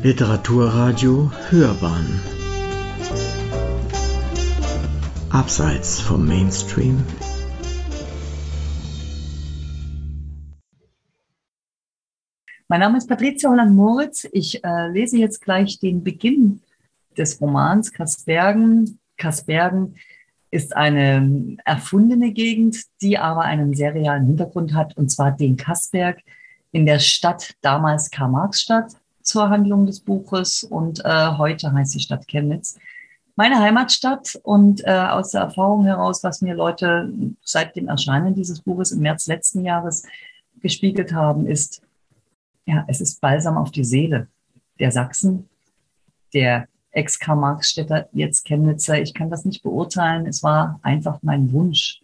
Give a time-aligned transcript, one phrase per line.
[0.00, 2.20] Literaturradio Hörbahn
[5.30, 7.02] Abseits vom Mainstream
[12.68, 14.28] Mein Name ist Patricia Holland-Moritz.
[14.30, 16.60] Ich äh, lese jetzt gleich den Beginn
[17.16, 19.00] des Romans Kaspergen.
[19.16, 19.96] Kaspergen
[20.52, 26.20] ist eine erfundene Gegend, die aber einen sehr realen Hintergrund hat, und zwar den Kasberg
[26.70, 28.92] in der Stadt, damals Karl-Marx-Stadt,
[29.28, 32.78] zur Handlung des Buches und äh, heute heißt die Stadt Chemnitz.
[33.36, 37.12] Meine Heimatstadt und äh, aus der Erfahrung heraus, was mir Leute
[37.44, 40.04] seit dem Erscheinen dieses Buches im März letzten Jahres
[40.60, 41.82] gespiegelt haben, ist,
[42.64, 44.28] ja, es ist Balsam auf die Seele
[44.80, 45.46] der Sachsen,
[46.32, 49.00] der Ex-Karl-Marx-Städter, jetzt Chemnitzer.
[49.00, 50.26] Ich kann das nicht beurteilen.
[50.26, 52.00] Es war einfach mein Wunsch,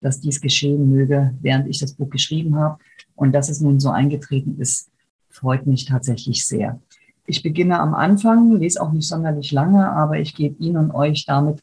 [0.00, 2.78] dass dies geschehen möge, während ich das Buch geschrieben habe.
[3.14, 4.90] Und dass es nun so eingetreten ist,
[5.36, 6.80] freut mich tatsächlich sehr.
[7.26, 11.26] Ich beginne am Anfang, lese auch nicht sonderlich lange, aber ich gebe Ihnen und euch
[11.26, 11.62] damit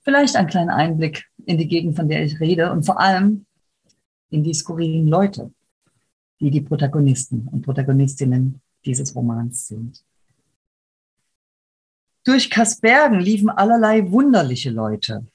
[0.00, 3.46] vielleicht einen kleinen Einblick in die Gegend, von der ich rede und vor allem
[4.30, 5.52] in die skurrilen Leute,
[6.40, 10.02] die die Protagonisten und Protagonistinnen dieses Romans sind.
[12.24, 15.26] Durch Kasbergen liefen allerlei wunderliche Leute.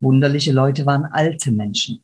[0.00, 2.02] Wunderliche Leute waren alte Menschen.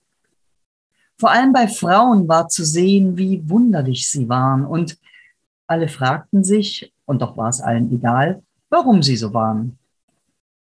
[1.19, 4.65] Vor allem bei Frauen war zu sehen, wie wunderlich sie waren.
[4.65, 4.99] Und
[5.67, 9.79] alle fragten sich, und doch war es allen egal, warum sie so waren.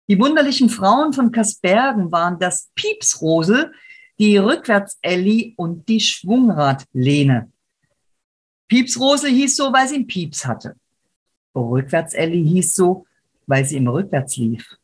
[0.09, 3.73] Die wunderlichen Frauen von Kasbergen waren das Piepsrosel,
[4.19, 7.51] die Rückwärts-Elli und die Schwungradlene.
[8.69, 10.77] Piepsrosel hieß so, weil sie einen Pieps hatte.
[11.55, 13.07] Rückwärts-Elli hieß so,
[13.47, 14.77] weil sie immer rückwärts lief,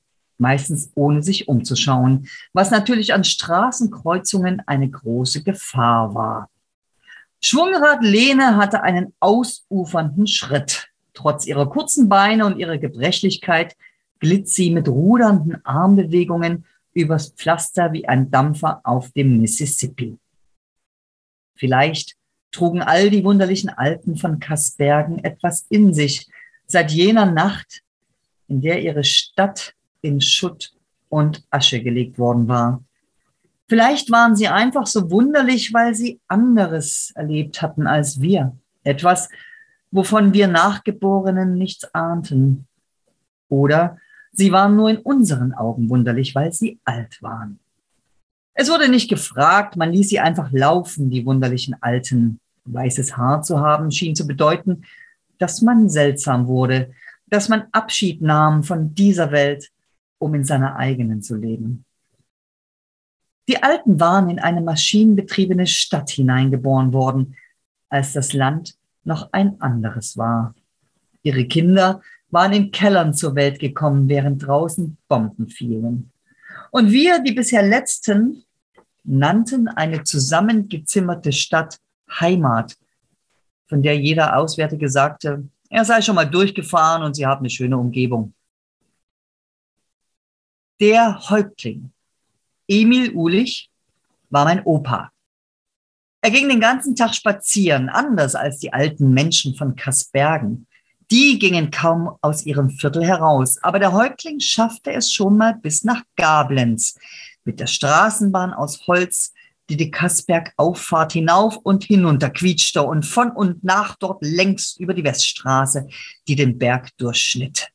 [0.43, 6.51] meistens ohne sich umzuschauen, was natürlich an Straßenkreuzungen eine große Gefahr war.
[7.41, 10.89] Schwungrad Lene hatte einen ausufernden Schritt.
[11.15, 13.77] Trotz ihrer kurzen Beine und ihrer Gebrechlichkeit
[14.19, 20.19] glitt sie mit rudernden Armbewegungen übers Pflaster wie ein Dampfer auf dem Mississippi.
[21.55, 22.17] Vielleicht
[22.51, 26.29] trugen all die wunderlichen Alten von Kasbergen etwas in sich,
[26.67, 27.83] seit jener Nacht,
[28.49, 30.75] in der ihre Stadt in Schutt
[31.09, 32.83] und Asche gelegt worden war.
[33.69, 38.57] Vielleicht waren sie einfach so wunderlich, weil sie anderes erlebt hatten als wir.
[38.85, 39.31] Etwas,
[39.91, 42.67] wovon wir Nachgeborenen nichts ahnten.
[43.49, 43.97] Oder
[44.33, 47.61] sie waren nur in unseren Augen wunderlich, weil sie alt waren.
[48.55, 52.41] Es wurde nicht gefragt, man ließ sie einfach laufen, die wunderlichen Alten.
[52.65, 54.85] Weißes Haar zu haben schien zu bedeuten,
[55.39, 56.93] dass man seltsam wurde,
[57.29, 59.71] dass man Abschied nahm von dieser Welt,
[60.23, 61.85] um in seiner eigenen zu leben.
[63.49, 67.35] Die Alten waren in eine maschinenbetriebene Stadt hineingeboren worden,
[67.89, 70.55] als das Land noch ein anderes war.
[71.23, 72.01] Ihre Kinder
[72.31, 76.13] waren in Kellern zur Welt gekommen, während draußen Bomben fielen.
[76.71, 78.45] Und wir, die bisher Letzten,
[79.05, 81.79] nannten eine zusammengezimmerte Stadt
[82.21, 82.77] Heimat,
[83.67, 87.77] von der jeder Auswärtige sagte, er sei schon mal durchgefahren und sie haben eine schöne
[87.77, 88.35] Umgebung.
[90.83, 91.93] Der Häuptling,
[92.67, 93.71] Emil Ulich,
[94.31, 95.13] war mein Opa.
[96.21, 100.67] Er ging den ganzen Tag spazieren, anders als die alten Menschen von Kasbergen.
[101.09, 105.85] Die gingen kaum aus ihrem Viertel heraus, aber der Häuptling schaffte es schon mal bis
[105.85, 106.99] nach Gablenz
[107.45, 109.33] mit der Straßenbahn aus Holz
[109.69, 115.05] die die Kassberg-Auffahrt hinauf und hinunter quietschte und von und nach dort längs über die
[115.05, 115.87] Weststraße,
[116.27, 117.72] die den Berg durchschnitt.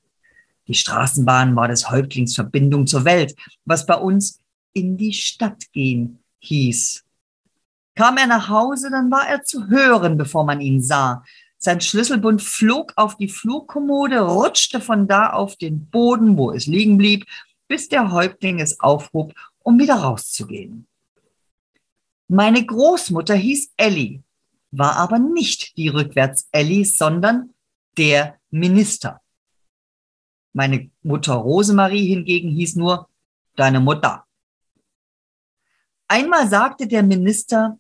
[0.67, 3.35] Die Straßenbahn war des Häuptlings Verbindung zur Welt,
[3.65, 4.41] was bei uns
[4.73, 7.03] in die Stadt gehen hieß.
[7.95, 11.23] Kam er nach Hause, dann war er zu hören, bevor man ihn sah.
[11.57, 16.97] Sein Schlüsselbund flog auf die Flugkommode, rutschte von da auf den Boden, wo es liegen
[16.97, 17.25] blieb,
[17.67, 19.33] bis der Häuptling es aufhob,
[19.63, 20.87] um wieder rauszugehen.
[22.27, 24.21] Meine Großmutter hieß Elli,
[24.71, 27.53] war aber nicht die rückwärts Elli, sondern
[27.97, 29.21] der Minister.
[30.53, 33.09] Meine Mutter Rosemarie hingegen hieß nur
[33.55, 34.25] deine Mutter.
[36.07, 37.77] Einmal sagte der Minister,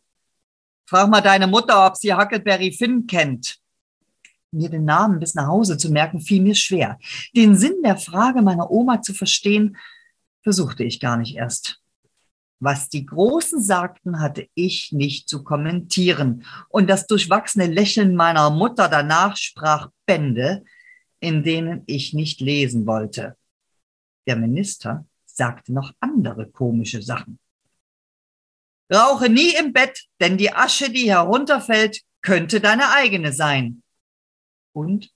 [0.85, 3.59] frag mal deine Mutter, ob sie Huckleberry Finn kennt.
[4.51, 6.97] Mir den Namen bis nach Hause zu merken, fiel mir schwer.
[7.35, 9.77] Den Sinn der Frage meiner Oma zu verstehen,
[10.43, 11.81] versuchte ich gar nicht erst.
[12.59, 16.43] Was die Großen sagten, hatte ich nicht zu kommentieren.
[16.69, 20.63] Und das durchwachsene Lächeln meiner Mutter danach sprach Bände,
[21.19, 23.37] in denen ich nicht lesen wollte.
[24.27, 27.39] Der Minister sagte noch andere komische Sachen.
[28.93, 33.83] Rauche nie im Bett, denn die Asche, die herunterfällt, könnte deine eigene sein.
[34.73, 35.11] Und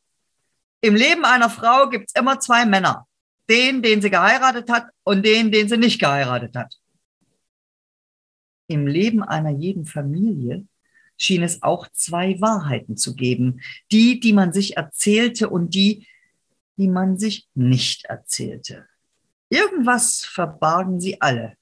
[0.84, 3.08] Im Leben einer Frau gibt's immer zwei Männer.
[3.50, 6.76] Den, den sie geheiratet hat und den, den sie nicht geheiratet hat.
[8.68, 10.66] Im Leben einer jeden Familie
[11.22, 13.62] schien es auch zwei Wahrheiten zu geben.
[13.92, 16.08] Die, die man sich erzählte und die,
[16.78, 18.88] die man sich nicht erzählte.
[19.50, 21.56] Irgendwas verbargen sie alle.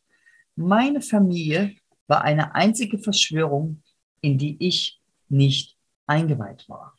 [0.56, 1.76] Meine Familie
[2.08, 3.84] war eine einzige Verschwörung,
[4.22, 5.78] in die ich nicht
[6.08, 6.96] eingeweiht war.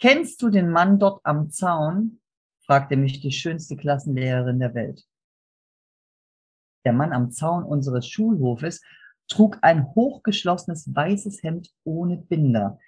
[0.00, 2.20] Kennst du den Mann dort am Zaun?
[2.64, 5.04] fragte mich die schönste Klassenlehrerin der Welt.
[6.86, 8.80] Der Mann am Zaun unseres Schulhofes
[9.28, 12.78] trug ein hochgeschlossenes weißes Hemd ohne Binder,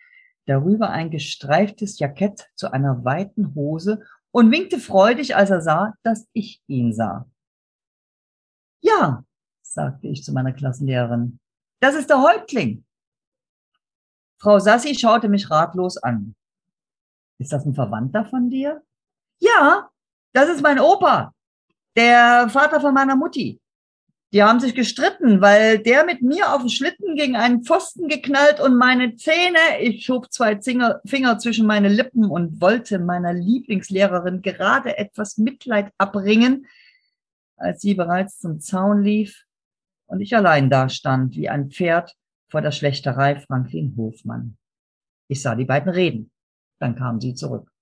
[0.47, 6.29] darüber ein gestreiftes Jackett zu einer weiten Hose und winkte freudig, als er sah, dass
[6.33, 7.27] ich ihn sah.
[8.81, 9.25] Ja,
[9.63, 11.39] sagte ich zu meiner Klassenlehrerin,
[11.81, 12.85] das ist der Häuptling.
[14.39, 16.35] Frau Sassi schaute mich ratlos an.
[17.39, 18.83] Ist das ein Verwandter von dir?
[19.39, 19.91] Ja,
[20.33, 21.35] das ist mein Opa,
[21.97, 23.61] der Vater von meiner Mutti.
[24.37, 28.61] Die haben sich gestritten, weil der mit mir auf den Schlitten gegen einen Pfosten geknallt
[28.61, 34.99] und meine Zähne, ich schob zwei Finger zwischen meine Lippen und wollte meiner Lieblingslehrerin gerade
[34.99, 36.67] etwas Mitleid abbringen,
[37.57, 39.47] als sie bereits zum Zaun lief
[40.05, 42.15] und ich allein dastand wie ein Pferd
[42.51, 44.59] vor der Schlächterei Franklin Hofmann.
[45.29, 46.31] Ich sah die beiden reden.
[46.79, 47.73] Dann kam sie zurück.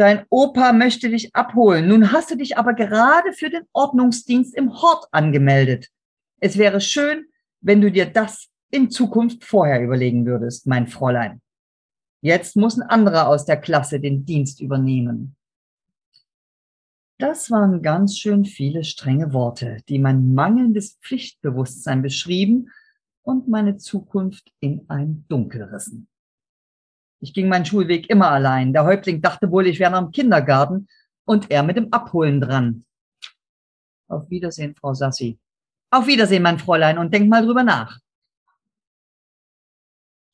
[0.00, 1.86] Dein Opa möchte dich abholen.
[1.86, 5.90] Nun hast du dich aber gerade für den Ordnungsdienst im Hort angemeldet.
[6.38, 7.26] Es wäre schön,
[7.60, 11.42] wenn du dir das in Zukunft vorher überlegen würdest, mein Fräulein.
[12.22, 15.36] Jetzt muss ein anderer aus der Klasse den Dienst übernehmen.
[17.18, 22.70] Das waren ganz schön viele strenge Worte, die mein mangelndes Pflichtbewusstsein beschrieben
[23.20, 26.08] und meine Zukunft in ein Dunkel rissen.
[27.20, 28.72] Ich ging meinen Schulweg immer allein.
[28.72, 30.88] Der Häuptling dachte wohl, ich wäre noch im Kindergarten
[31.24, 32.84] und er mit dem Abholen dran.
[34.08, 35.38] Auf Wiedersehen, Frau Sassi.
[35.90, 37.98] Auf Wiedersehen, mein Fräulein, und denk mal drüber nach.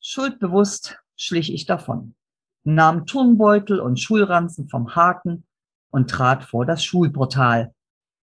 [0.01, 2.15] Schuldbewusst schlich ich davon,
[2.63, 5.45] nahm Turnbeutel und Schulranzen vom Haken
[5.89, 7.73] und trat vor das Schulportal,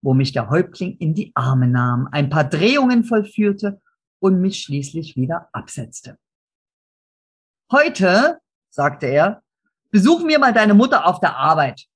[0.00, 3.80] wo mich der Häuptling in die Arme nahm, ein paar Drehungen vollführte
[4.20, 6.18] und mich schließlich wieder absetzte.
[7.70, 8.40] Heute
[8.74, 9.42] sagte er,
[9.90, 11.86] besuchen wir mal deine Mutter auf der Arbeit.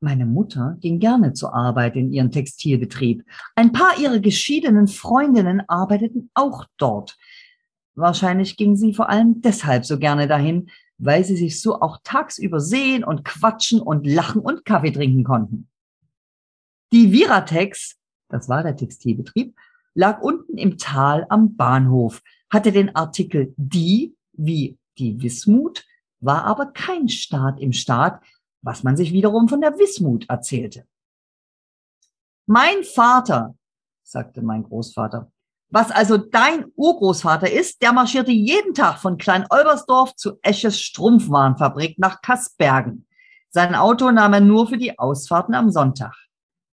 [0.00, 3.24] Meine Mutter ging gerne zur Arbeit in ihren Textilbetrieb.
[3.56, 7.16] Ein paar ihrer geschiedenen Freundinnen arbeiteten auch dort.
[7.96, 12.60] Wahrscheinlich ging sie vor allem deshalb so gerne dahin, weil sie sich so auch tagsüber
[12.60, 15.68] sehen und quatschen und lachen und Kaffee trinken konnten.
[16.92, 17.96] Die Viratex,
[18.28, 19.56] das war der Textilbetrieb,
[19.94, 25.84] lag unten im Tal am Bahnhof, hatte den Artikel die wie die Wismut
[26.20, 28.22] war aber kein Staat im Staat,
[28.62, 30.86] was man sich wiederum von der Wismut erzählte.
[32.46, 33.54] Mein Vater,
[34.02, 35.30] sagte mein Großvater,
[35.70, 42.22] was also dein Urgroßvater ist, der marschierte jeden Tag von Klein-Olbersdorf zu Esches Strumpfwarenfabrik nach
[42.22, 43.06] Kasbergen.
[43.50, 46.14] Sein Auto nahm er nur für die Ausfahrten am Sonntag.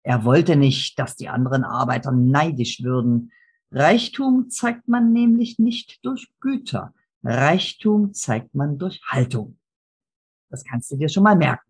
[0.03, 3.31] Er wollte nicht, dass die anderen Arbeiter neidisch würden.
[3.71, 9.57] Reichtum zeigt man nämlich nicht durch Güter, Reichtum zeigt man durch Haltung.
[10.49, 11.67] Das kannst du dir schon mal merken.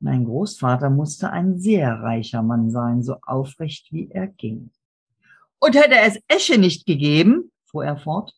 [0.00, 4.70] Mein Großvater musste ein sehr reicher Mann sein, so aufrecht wie er ging.
[5.58, 8.34] Und hätte es Esche nicht gegeben, fuhr er fort,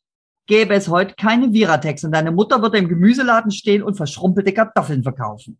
[0.46, 5.02] gäbe es heute keine Viratex und deine Mutter würde im Gemüseladen stehen und verschrumpelte Kartoffeln
[5.02, 5.58] verkaufen.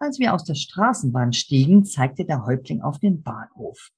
[0.00, 3.90] Als wir aus der Straßenbahn stiegen, zeigte der Häuptling auf den Bahnhof.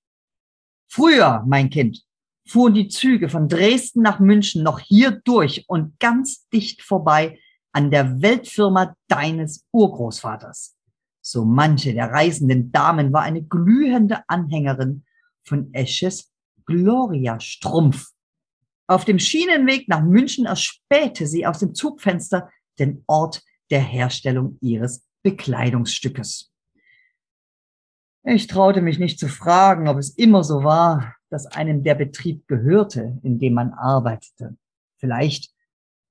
[0.88, 2.05] Früher, mein Kind,
[2.46, 7.38] fuhren die Züge von Dresden nach München noch hier durch und ganz dicht vorbei
[7.72, 10.76] an der Weltfirma deines Urgroßvaters.
[11.20, 15.04] So manche der reisenden Damen war eine glühende Anhängerin
[15.42, 16.32] von Esches
[16.64, 18.10] Gloria Strumpf.
[18.86, 22.48] Auf dem Schienenweg nach München erspähte sie aus dem Zugfenster
[22.78, 26.52] den Ort der Herstellung ihres Bekleidungsstückes.
[28.22, 32.46] Ich traute mich nicht zu fragen, ob es immer so war, dass einem der Betrieb
[32.46, 34.56] gehörte, in dem man arbeitete.
[34.98, 35.52] Vielleicht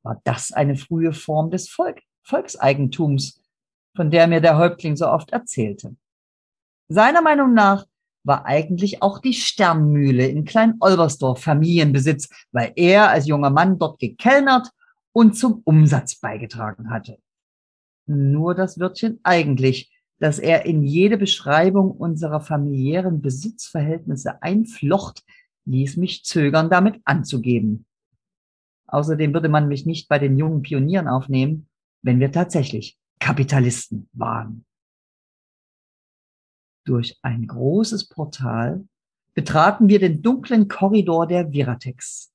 [0.04, 3.42] war das eine frühe Form des Volk Volkseigentums,
[3.96, 5.96] von der mir der Häuptling so oft erzählte.
[6.88, 7.86] Seiner Meinung nach
[8.24, 14.70] war eigentlich auch die Sternmühle in Klein-Olbersdorf Familienbesitz, weil er als junger Mann dort gekellnert
[15.12, 17.20] und zum Umsatz beigetragen hatte.
[18.08, 25.24] Nur das Wörtchen eigentlich dass er in jede Beschreibung unserer familiären Besitzverhältnisse einflocht,
[25.66, 27.86] ließ mich zögern, damit anzugeben.
[28.88, 31.68] Außerdem würde man mich nicht bei den jungen Pionieren aufnehmen,
[32.02, 34.66] wenn wir tatsächlich Kapitalisten waren.
[36.86, 38.88] Durch ein großes Portal
[39.34, 42.32] betraten wir den dunklen Korridor der Viratex.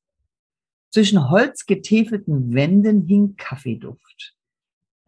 [0.92, 4.37] Zwischen holzgetäfelten Wänden hing Kaffeeduft.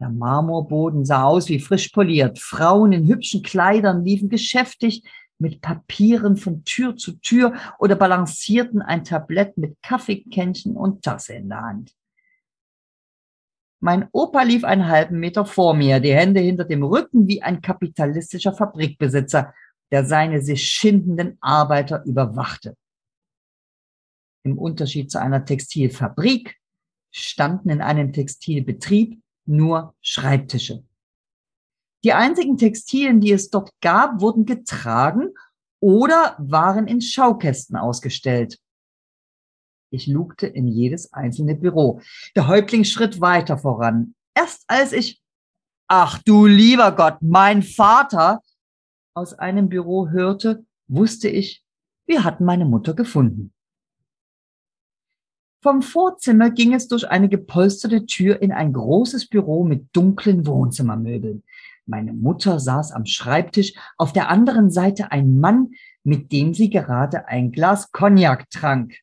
[0.02, 2.40] Der Marmorboden sah aus wie frisch poliert.
[2.40, 5.04] Frauen in hübschen Kleidern liefen geschäftig
[5.38, 11.48] mit Papieren von Tür zu Tür oder balancierten ein Tablett mit Kaffeekännchen und Tasse in
[11.48, 11.94] der Hand.
[13.78, 17.60] Mein Opa lief einen halben Meter vor mir, die Hände hinter dem Rücken wie ein
[17.60, 19.54] kapitalistischer Fabrikbesitzer,
[19.92, 22.76] der seine sich schindenden Arbeiter überwachte.
[24.42, 26.56] Im Unterschied zu einer Textilfabrik
[27.12, 30.84] standen in einem Textilbetrieb nur Schreibtische.
[32.04, 35.30] Die einzigen Textilien, die es dort gab, wurden getragen
[35.80, 38.58] oder waren in Schaukästen ausgestellt.
[39.90, 42.00] Ich lugte in jedes einzelne Büro.
[42.34, 44.14] Der Häuptling schritt weiter voran.
[44.34, 45.20] Erst als ich,
[45.86, 48.40] ach du lieber Gott, mein Vater
[49.14, 51.62] aus einem Büro hörte, wusste ich,
[52.06, 53.52] wir hatten meine Mutter gefunden.
[55.62, 61.44] Vom Vorzimmer ging es durch eine gepolsterte Tür in ein großes Büro mit dunklen Wohnzimmermöbeln.
[61.86, 65.70] Meine Mutter saß am Schreibtisch, auf der anderen Seite ein Mann,
[66.02, 68.96] mit dem sie gerade ein Glas Cognac trank.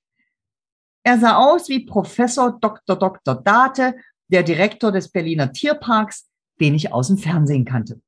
[1.03, 2.97] Er sah aus wie Professor Dr.
[2.97, 3.35] Dr.
[3.35, 3.95] Date,
[4.27, 6.27] der Direktor des Berliner Tierparks,
[6.59, 8.01] den ich aus dem Fernsehen kannte.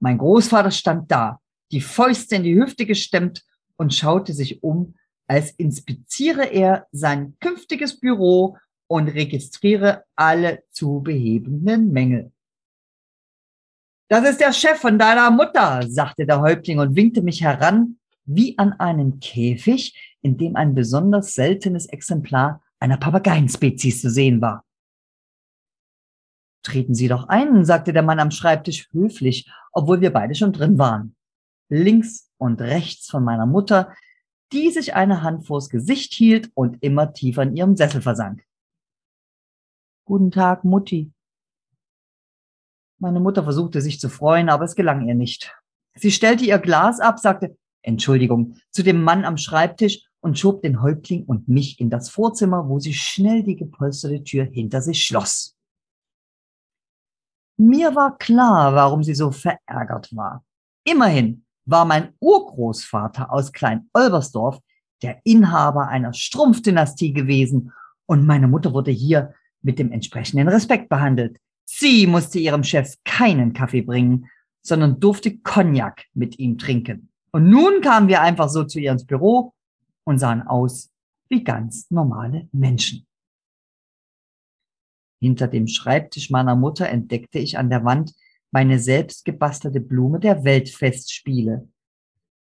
[0.00, 1.40] Mein Großvater stand da,
[1.72, 3.44] die Fäuste in die Hüfte gestemmt
[3.76, 4.94] und schaute sich um,
[5.32, 12.32] als inspiziere er sein künftiges Büro und registriere alle zu behebenden Mängel.
[14.10, 18.58] Das ist der Chef von deiner Mutter, sagte der Häuptling und winkte mich heran, wie
[18.58, 24.66] an einen Käfig, in dem ein besonders seltenes Exemplar einer Papageienspezies zu sehen war.
[26.62, 30.76] Treten Sie doch ein, sagte der Mann am Schreibtisch höflich, obwohl wir beide schon drin
[30.76, 31.16] waren.
[31.70, 33.94] Links und rechts von meiner Mutter,
[34.52, 38.44] die sich eine Hand vors Gesicht hielt und immer tiefer in ihrem Sessel versank.
[40.04, 41.12] Guten Tag, Mutti.
[42.98, 45.54] Meine Mutter versuchte sich zu freuen, aber es gelang ihr nicht.
[45.94, 50.82] Sie stellte ihr Glas ab, sagte, Entschuldigung, zu dem Mann am Schreibtisch und schob den
[50.82, 55.56] Häuptling und mich in das Vorzimmer, wo sie schnell die gepolsterte Tür hinter sich schloss.
[57.56, 60.44] Mir war klar, warum sie so verärgert war.
[60.84, 64.58] Immerhin war mein Urgroßvater aus Klein-Olbersdorf
[65.02, 67.72] der Inhaber einer Strumpfdynastie gewesen
[68.06, 71.38] und meine Mutter wurde hier mit dem entsprechenden Respekt behandelt.
[71.64, 74.28] Sie musste ihrem Chef keinen Kaffee bringen,
[74.62, 77.08] sondern durfte Cognac mit ihm trinken.
[77.30, 79.54] Und nun kamen wir einfach so zu ihr ins Büro
[80.04, 80.90] und sahen aus
[81.28, 83.06] wie ganz normale Menschen.
[85.20, 88.12] Hinter dem Schreibtisch meiner Mutter entdeckte ich an der Wand
[88.52, 91.68] meine selbst gebastelte Blume der Weltfestspiele.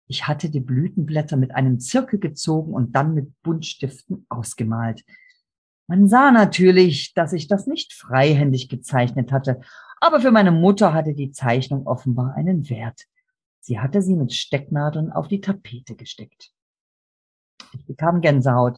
[0.08, 5.04] Ich hatte die Blütenblätter mit einem Zirkel gezogen und dann mit Buntstiften ausgemalt.
[5.88, 9.60] Man sah natürlich, dass ich das nicht freihändig gezeichnet hatte,
[10.00, 13.04] aber für meine Mutter hatte die Zeichnung offenbar einen Wert.
[13.60, 16.52] Sie hatte sie mit Stecknadeln auf die Tapete gesteckt.
[17.74, 18.78] Ich bekam Gänsehaut,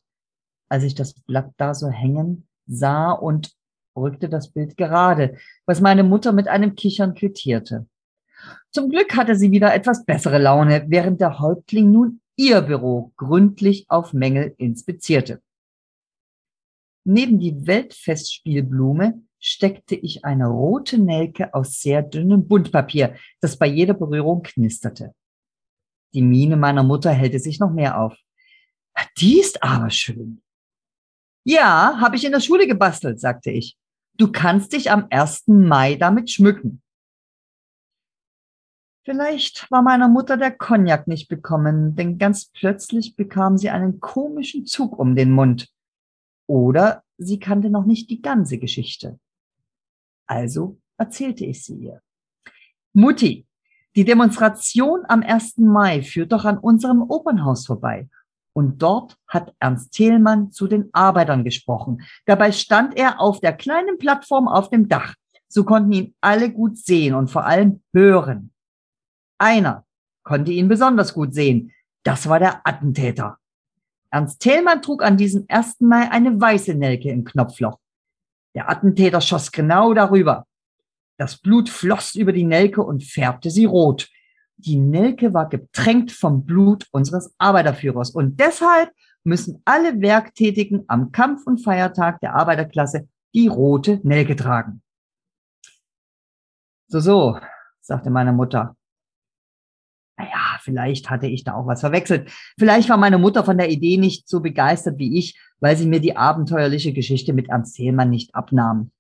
[0.67, 3.51] als ich das Blatt da so hängen sah und
[3.99, 7.87] rückte das Bild gerade, was meine Mutter mit einem Kichern quittierte.
[8.71, 13.85] Zum Glück hatte sie wieder etwas bessere Laune, während der Häuptling nun ihr Büro gründlich
[13.89, 15.41] auf Mängel inspizierte.
[17.03, 23.93] Neben die Weltfestspielblume steckte ich eine rote Nelke aus sehr dünnem Buntpapier, das bei jeder
[23.93, 25.13] Berührung knisterte.
[26.13, 28.17] Die Miene meiner Mutter hellte sich noch mehr auf.
[29.17, 30.41] Die ist aber schön.
[31.45, 33.77] Ja, habe ich in der Schule gebastelt, sagte ich.
[34.19, 35.47] Du kannst dich am 1.
[35.47, 36.81] Mai damit schmücken.
[39.05, 44.65] Vielleicht war meiner Mutter der Cognac nicht bekommen, denn ganz plötzlich bekam sie einen komischen
[44.65, 45.69] Zug um den Mund.
[46.47, 49.17] Oder sie kannte noch nicht die ganze Geschichte.
[50.27, 52.01] Also erzählte ich sie ihr.
[52.91, 53.47] Mutti,
[53.95, 55.59] die Demonstration am 1.
[55.59, 58.09] Mai führt doch an unserem Opernhaus vorbei.
[58.53, 62.01] Und dort hat Ernst Thielmann zu den Arbeitern gesprochen.
[62.25, 65.15] Dabei stand er auf der kleinen Plattform auf dem Dach.
[65.47, 68.51] So konnten ihn alle gut sehen und vor allem hören.
[69.37, 69.85] Einer
[70.23, 71.71] konnte ihn besonders gut sehen.
[72.03, 73.37] Das war der Attentäter.
[74.11, 75.81] Ernst Thälmann trug an diesem 1.
[75.81, 77.79] Mai eine weiße Nelke im Knopfloch.
[78.55, 80.45] Der Attentäter schoss genau darüber.
[81.17, 84.09] Das Blut floss über die Nelke und färbte sie rot.
[84.61, 88.91] Die Nelke war getränkt vom Blut unseres Arbeiterführers und deshalb
[89.23, 94.81] müssen alle Werktätigen am Kampf- und Feiertag der Arbeiterklasse die rote Nelke tragen.
[96.87, 97.39] So, so,
[97.79, 98.75] sagte meine Mutter.
[100.17, 102.29] Naja, vielleicht hatte ich da auch was verwechselt.
[102.57, 106.01] Vielleicht war meine Mutter von der Idee nicht so begeistert wie ich, weil sie mir
[106.01, 108.91] die abenteuerliche Geschichte mit Ernst Thälmann nicht abnahm.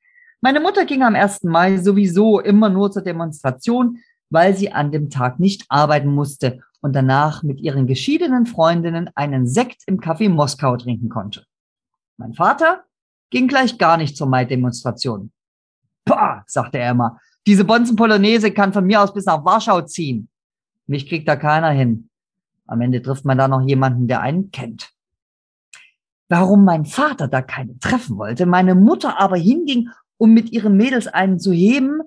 [0.41, 1.43] Meine Mutter ging am 1.
[1.43, 3.97] Mai sowieso immer nur zur Demonstration,
[4.29, 9.47] weil sie an dem Tag nicht arbeiten musste und danach mit ihren geschiedenen Freundinnen einen
[9.47, 11.45] Sekt im Café Moskau trinken konnte.
[12.17, 12.83] Mein Vater
[13.29, 15.31] ging gleich gar nicht zur Mai-Demonstration.
[16.05, 20.29] Pah, sagte er immer, diese Bonzen-Polonaise kann von mir aus bis nach Warschau ziehen.
[20.87, 22.09] Mich kriegt da keiner hin.
[22.65, 24.91] Am Ende trifft man da noch jemanden, der einen kennt.
[26.29, 31.07] Warum mein Vater da keine treffen wollte, meine Mutter aber hinging, um mit ihren Mädels
[31.07, 32.01] einen zu heben,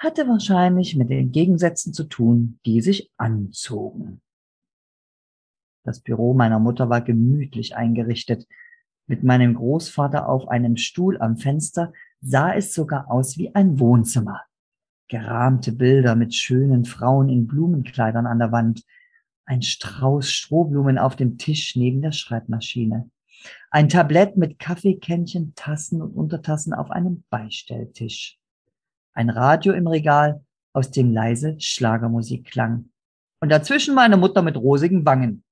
[0.00, 4.22] hatte wahrscheinlich mit den Gegensätzen zu tun, die sich anzogen.
[5.84, 8.46] Das Büro meiner Mutter war gemütlich eingerichtet.
[9.06, 11.92] Mit meinem Großvater auf einem Stuhl am Fenster
[12.22, 14.40] sah es sogar aus wie ein Wohnzimmer.
[15.08, 18.84] Gerahmte Bilder mit schönen Frauen in Blumenkleidern an der Wand,
[19.44, 23.10] ein Strauß Strohblumen auf dem Tisch neben der Schreibmaschine,
[23.70, 28.39] ein Tablett mit Kaffeekännchen, Tassen und Untertassen auf einem Beistelltisch
[29.12, 32.90] ein Radio im Regal, aus dem leise Schlagermusik klang.
[33.40, 35.44] Und dazwischen meine Mutter mit rosigen Wangen.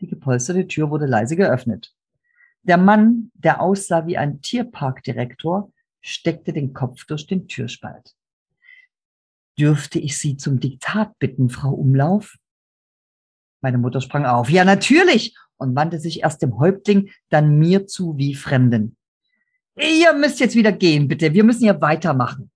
[0.00, 1.94] Die gepolsterte Tür wurde leise geöffnet.
[2.62, 8.14] Der Mann, der aussah wie ein Tierparkdirektor, steckte den Kopf durch den Türspalt.
[9.58, 12.36] Dürfte ich Sie zum Diktat bitten, Frau Umlauf?
[13.60, 14.50] Meine Mutter sprang auf.
[14.50, 15.34] Ja, natürlich!
[15.56, 18.96] und wandte sich erst dem Häuptling, dann mir zu wie Fremden.
[19.76, 21.32] Ihr müsst jetzt wieder gehen, bitte.
[21.32, 22.50] Wir müssen ja weitermachen.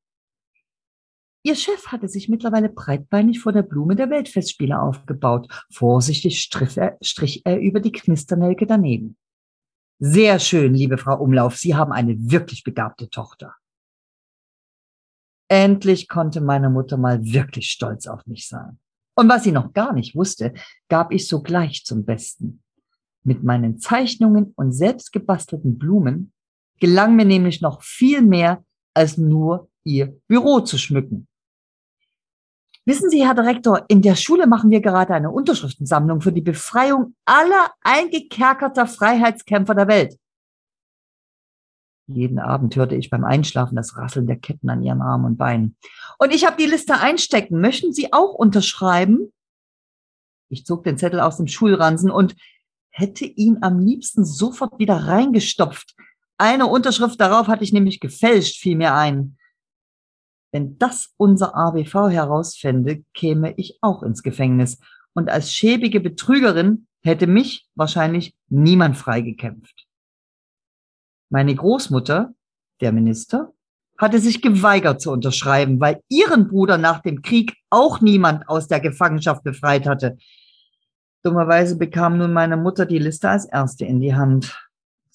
[1.43, 5.49] Ihr Chef hatte sich mittlerweile breitbeinig vor der Blume der Weltfestspiele aufgebaut.
[5.71, 9.17] Vorsichtig strich er, strich er über die Knisternelke daneben.
[9.99, 11.57] Sehr schön, liebe Frau Umlauf.
[11.57, 13.55] Sie haben eine wirklich begabte Tochter.
[15.49, 18.79] Endlich konnte meine Mutter mal wirklich stolz auf mich sein.
[19.17, 20.53] Und was sie noch gar nicht wusste,
[20.89, 22.63] gab ich sogleich zum Besten.
[23.25, 26.33] Mit meinen Zeichnungen und selbstgebastelten Blumen
[26.81, 28.65] gelang mir nämlich noch viel mehr,
[28.95, 31.29] als nur ihr Büro zu schmücken.
[32.85, 37.15] Wissen Sie, Herr Direktor, in der Schule machen wir gerade eine Unterschriftensammlung für die Befreiung
[37.27, 40.19] aller eingekerkerter Freiheitskämpfer der Welt.
[42.07, 45.77] Jeden Abend hörte ich beim Einschlafen das Rasseln der Ketten an ihren Armen und Beinen.
[46.19, 47.61] Und ich habe die Liste einstecken.
[47.61, 49.31] Möchten Sie auch unterschreiben?
[50.49, 52.35] Ich zog den Zettel aus dem Schulransen und
[52.89, 55.95] hätte ihn am liebsten sofort wieder reingestopft,
[56.39, 59.37] eine Unterschrift darauf hatte ich nämlich gefälscht, fiel mir ein.
[60.53, 64.79] Wenn das unser ABV herausfände, käme ich auch ins Gefängnis.
[65.13, 69.87] Und als schäbige Betrügerin hätte mich wahrscheinlich niemand freigekämpft.
[71.29, 72.35] Meine Großmutter,
[72.81, 73.53] der Minister,
[73.99, 78.81] hatte sich geweigert zu unterschreiben, weil ihren Bruder nach dem Krieg auch niemand aus der
[78.81, 80.17] Gefangenschaft befreit hatte.
[81.25, 84.57] Dummerweise bekam nun meine Mutter die Liste als erste in die Hand.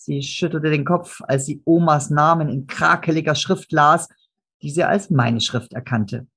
[0.06, 4.10] Sie schüttelte den Kopf, als sie Omas Namen in krakeliger Schrift las,
[4.62, 6.28] die sie als meine Schrift erkannte.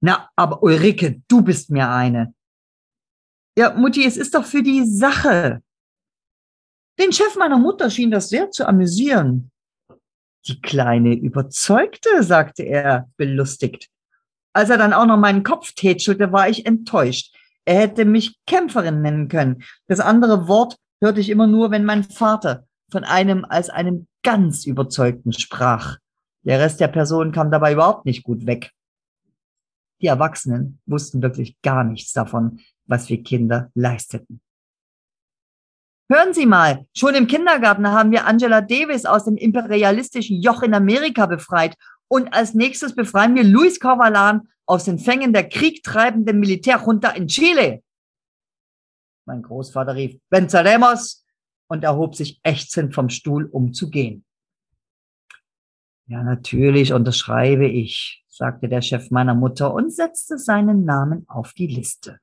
[0.00, 2.34] Na, aber Ulrike, du bist mir eine.
[3.56, 5.62] Ja, Mutti, es ist doch für die Sache.
[6.98, 9.52] Den Chef meiner Mutter schien das sehr zu amüsieren.
[10.48, 13.90] Die Kleine überzeugte, sagte er, belustigt.
[14.52, 17.32] Als er dann auch noch meinen Kopf tätschelte, war ich enttäuscht.
[17.64, 19.62] Er hätte mich Kämpferin nennen können.
[19.86, 24.66] Das andere Wort hörte ich immer nur, wenn mein Vater von einem als einem ganz
[24.66, 25.98] überzeugten sprach.
[26.42, 28.72] Der Rest der Person kam dabei überhaupt nicht gut weg.
[30.00, 34.40] Die Erwachsenen wussten wirklich gar nichts davon, was wir Kinder leisteten.
[36.08, 40.72] Hören Sie mal, schon im Kindergarten haben wir Angela Davis aus dem imperialistischen Joch in
[40.72, 41.74] Amerika befreit
[42.06, 47.82] und als nächstes befreien wir Luis Corvalan aus den Fängen der kriegtreibenden Militärjunta in Chile.
[49.26, 51.26] Mein Großvater rief, Venceremos,
[51.68, 54.24] und erhob sich ächzend vom Stuhl, um zu gehen.
[56.06, 61.66] Ja, natürlich unterschreibe ich, sagte der Chef meiner Mutter und setzte seinen Namen auf die
[61.66, 62.20] Liste.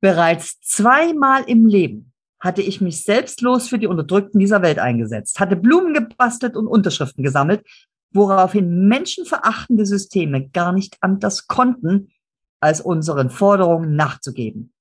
[0.00, 5.54] Bereits zweimal im Leben hatte ich mich selbstlos für die Unterdrückten dieser Welt eingesetzt, hatte
[5.54, 7.64] Blumen gebastelt und Unterschriften gesammelt,
[8.10, 12.08] woraufhin menschenverachtende Systeme gar nicht anders konnten,
[12.58, 14.72] als unseren Forderungen nachzugeben.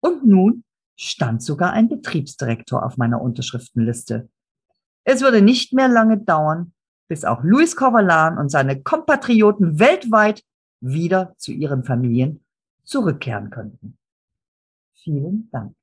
[0.00, 0.64] Und nun
[0.96, 4.28] stand sogar ein Betriebsdirektor auf meiner Unterschriftenliste.
[5.04, 6.72] Es würde nicht mehr lange dauern,
[7.08, 10.42] bis auch Luis Corvalan und seine Kompatrioten weltweit
[10.80, 12.44] wieder zu ihren Familien
[12.84, 13.98] zurückkehren könnten.
[14.94, 15.74] Vielen Dank.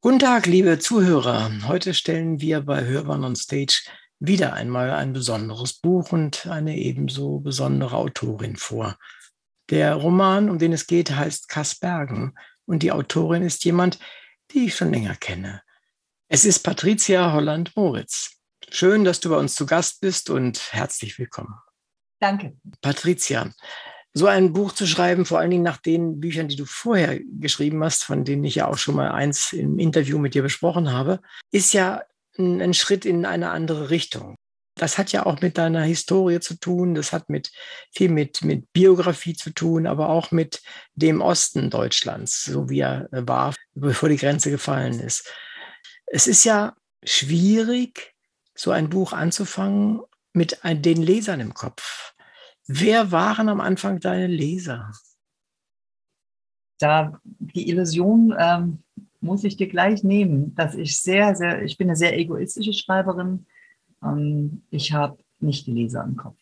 [0.00, 1.50] Guten Tag, liebe Zuhörer.
[1.66, 3.88] Heute stellen wir bei Hörbahn on Stage
[4.18, 8.98] wieder einmal ein besonderes Buch und eine ebenso besondere Autorin vor.
[9.70, 12.34] Der Roman, um den es geht, heißt Kasbergen
[12.66, 13.98] und die Autorin ist jemand,
[14.50, 15.62] die ich schon länger kenne.
[16.28, 18.38] Es ist Patricia Holland-Moritz.
[18.70, 21.54] Schön, dass du bei uns zu Gast bist und herzlich willkommen.
[22.20, 22.56] Danke.
[22.80, 23.50] Patricia,
[24.12, 27.82] so ein Buch zu schreiben, vor allen Dingen nach den Büchern, die du vorher geschrieben
[27.82, 31.20] hast, von denen ich ja auch schon mal eins im Interview mit dir besprochen habe,
[31.50, 32.02] ist ja
[32.38, 34.36] ein Schritt in eine andere Richtung.
[34.84, 37.50] Das hat ja auch mit deiner Historie zu tun, das hat mit
[37.90, 40.60] viel mit, mit Biografie zu tun, aber auch mit
[40.94, 45.32] dem Osten Deutschlands, so wie er war, bevor die Grenze gefallen ist.
[46.04, 48.14] Es ist ja schwierig,
[48.54, 50.02] so ein Buch anzufangen
[50.34, 52.12] mit den Lesern im Kopf.
[52.66, 54.92] Wer waren am Anfang deine Leser?
[56.78, 58.82] Da die Illusion ähm,
[59.22, 63.46] muss ich dir gleich nehmen, dass ich sehr, sehr, ich bin eine sehr egoistische Schreiberin.
[64.04, 66.36] Ähm, ich habe nicht die Leser im Kopf.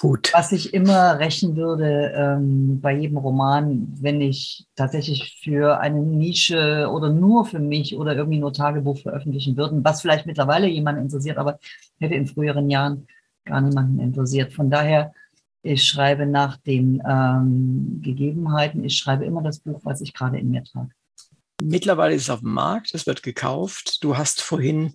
[0.00, 0.30] Gut.
[0.32, 6.88] Was ich immer rächen würde ähm, bei jedem Roman, wenn ich tatsächlich für eine Nische
[6.92, 11.36] oder nur für mich oder irgendwie nur Tagebuch veröffentlichen würde, was vielleicht mittlerweile jemanden interessiert,
[11.36, 11.58] aber
[11.98, 13.08] hätte in früheren Jahren
[13.44, 14.52] gar niemanden interessiert.
[14.52, 15.12] Von daher
[15.62, 18.84] ich schreibe nach den ähm, Gegebenheiten.
[18.84, 20.90] Ich schreibe immer das Buch, was ich gerade in mir trage.
[21.60, 23.98] Mittlerweile ist es auf dem Markt, es wird gekauft.
[24.02, 24.94] Du hast vorhin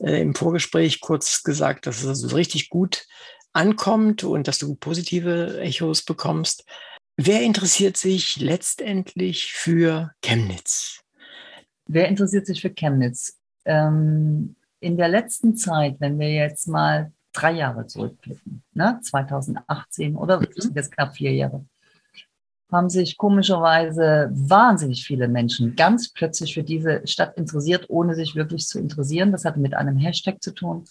[0.00, 3.06] äh, im Vorgespräch kurz gesagt, dass es also richtig gut
[3.52, 6.64] ankommt und dass du positive Echos bekommst.
[7.16, 11.00] Wer interessiert sich letztendlich für Chemnitz?
[11.86, 13.38] Wer interessiert sich für Chemnitz?
[13.64, 19.00] Ähm, in der letzten Zeit, wenn wir jetzt mal drei Jahre zurückblicken, ne?
[19.02, 20.72] 2018 oder mhm.
[20.74, 21.66] jetzt knapp vier Jahre,
[22.70, 28.66] haben sich komischerweise wahnsinnig viele Menschen ganz plötzlich für diese Stadt interessiert, ohne sich wirklich
[28.66, 29.32] zu interessieren.
[29.32, 30.84] Das hatte mit einem Hashtag zu tun.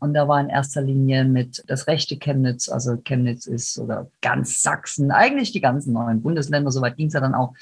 [0.00, 4.62] Und da war in erster Linie mit das rechte Chemnitz, also Chemnitz ist oder ganz
[4.62, 7.54] Sachsen, eigentlich die ganzen neuen Bundesländer, soweit ging es ja dann auch,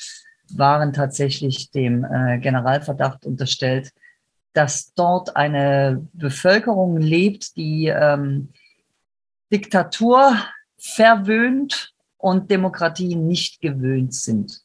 [0.52, 3.90] waren tatsächlich dem äh, Generalverdacht unterstellt,
[4.52, 8.50] dass dort eine Bevölkerung lebt, die ähm,
[9.50, 10.36] Diktatur
[10.78, 11.94] verwöhnt
[12.26, 14.60] und Demokratie nicht gewöhnt sind.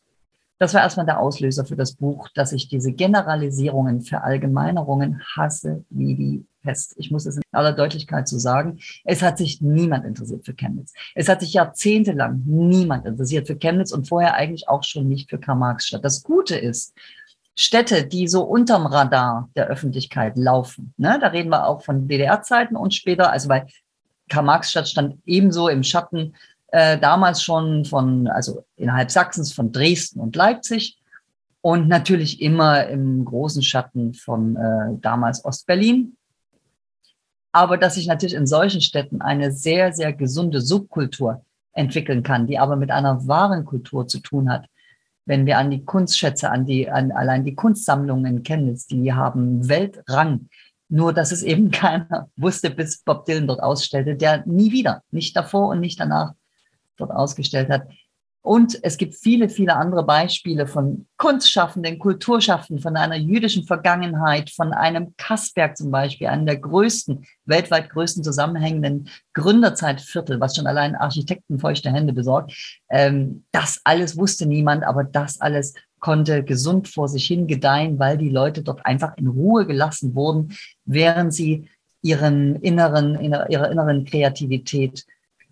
[0.57, 6.15] Das war erstmal der Auslöser für das Buch, dass ich diese Generalisierungen, Verallgemeinerungen hasse wie
[6.15, 6.95] die Pest.
[6.97, 8.79] Ich muss es in aller Deutlichkeit so sagen.
[9.03, 10.93] Es hat sich niemand interessiert für Chemnitz.
[11.13, 15.37] Es hat sich jahrzehntelang niemand interessiert für Chemnitz und vorher eigentlich auch schon nicht für
[15.37, 16.03] Karl-Marx-Stadt.
[16.03, 16.95] Das Gute ist,
[17.53, 20.95] Städte, die so unterm Radar der Öffentlichkeit laufen.
[20.97, 21.19] Ne?
[21.21, 23.67] Da reden wir auch von DDR-Zeiten und später, also bei
[24.29, 26.33] Karl-Marx-Stadt stand ebenso im Schatten
[26.71, 30.97] äh, damals schon von, also innerhalb Sachsens von Dresden und Leipzig
[31.61, 36.17] und natürlich immer im großen Schatten von äh, damals Ostberlin.
[37.51, 42.57] Aber dass sich natürlich in solchen Städten eine sehr, sehr gesunde Subkultur entwickeln kann, die
[42.57, 44.65] aber mit einer wahren Kultur zu tun hat,
[45.25, 49.67] wenn wir an die Kunstschätze, an die, an allein die Kunstsammlungen in Chemnitz, die haben
[49.67, 50.49] Weltrang.
[50.89, 55.35] Nur, dass es eben keiner wusste, bis Bob Dylan dort ausstellte, der nie wieder, nicht
[55.35, 56.33] davor und nicht danach
[56.97, 57.87] dort ausgestellt hat.
[58.43, 64.73] Und es gibt viele, viele andere Beispiele von Kunstschaffenden, Kulturschaffenden, von einer jüdischen Vergangenheit, von
[64.73, 71.59] einem Kassberg zum Beispiel, einem der größten, weltweit größten zusammenhängenden Gründerzeitviertel, was schon allein Architekten
[71.59, 72.81] feuchte Hände besorgt.
[72.89, 78.17] Ähm, das alles wusste niemand, aber das alles konnte gesund vor sich hin gedeihen, weil
[78.17, 81.69] die Leute dort einfach in Ruhe gelassen wurden, während sie
[82.01, 85.05] ihren inneren, ihrer inneren Kreativität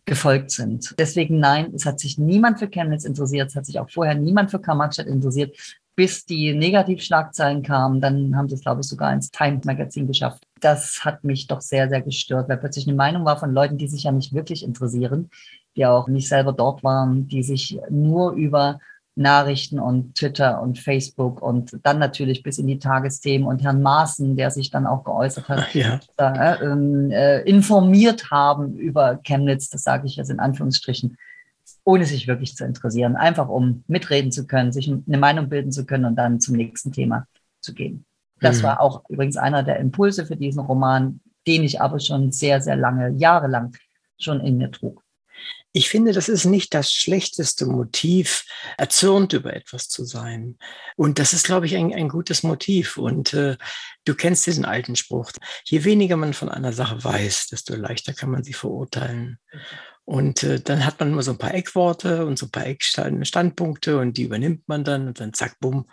[0.09, 0.95] gefolgt sind.
[0.97, 4.49] Deswegen nein, es hat sich niemand für Chemnitz interessiert, es hat sich auch vorher niemand
[4.49, 5.55] für Karl-Marx-Stadt interessiert,
[5.95, 8.01] bis die Negativschlagzeilen kamen.
[8.01, 10.43] Dann haben sie es, glaube ich, sogar ins Time-Magazin geschafft.
[10.61, 13.87] Das hat mich doch sehr, sehr gestört, weil plötzlich eine Meinung war von Leuten, die
[13.87, 15.29] sich ja nicht wirklich interessieren,
[15.75, 18.79] die auch nicht selber dort waren, die sich nur über
[19.19, 24.37] Nachrichten und Twitter und Facebook und dann natürlich bis in die Tagesthemen und Herrn Maaßen,
[24.37, 25.99] der sich dann auch geäußert hat, ja.
[26.17, 31.17] äh, äh, informiert haben über Chemnitz, das sage ich jetzt in Anführungsstrichen,
[31.83, 35.85] ohne sich wirklich zu interessieren, einfach um mitreden zu können, sich eine Meinung bilden zu
[35.85, 37.27] können und dann zum nächsten Thema
[37.59, 38.05] zu gehen.
[38.39, 38.63] Das mhm.
[38.63, 42.77] war auch übrigens einer der Impulse für diesen Roman, den ich aber schon sehr, sehr
[42.77, 43.75] lange, jahrelang
[44.17, 45.03] schon in mir trug.
[45.71, 48.45] Ich finde, das ist nicht das schlechteste Motiv,
[48.77, 50.57] erzürnt über etwas zu sein.
[50.95, 52.97] Und das ist, glaube ich, ein, ein gutes Motiv.
[52.97, 53.55] Und äh,
[54.03, 55.31] du kennst diesen alten Spruch,
[55.65, 59.37] je weniger man von einer Sache weiß, desto leichter kann man sie verurteilen.
[60.05, 63.99] Und äh, dann hat man immer so ein paar Eckworte und so ein paar Eckstandpunkte
[63.99, 65.87] und die übernimmt man dann und dann zack, bumm,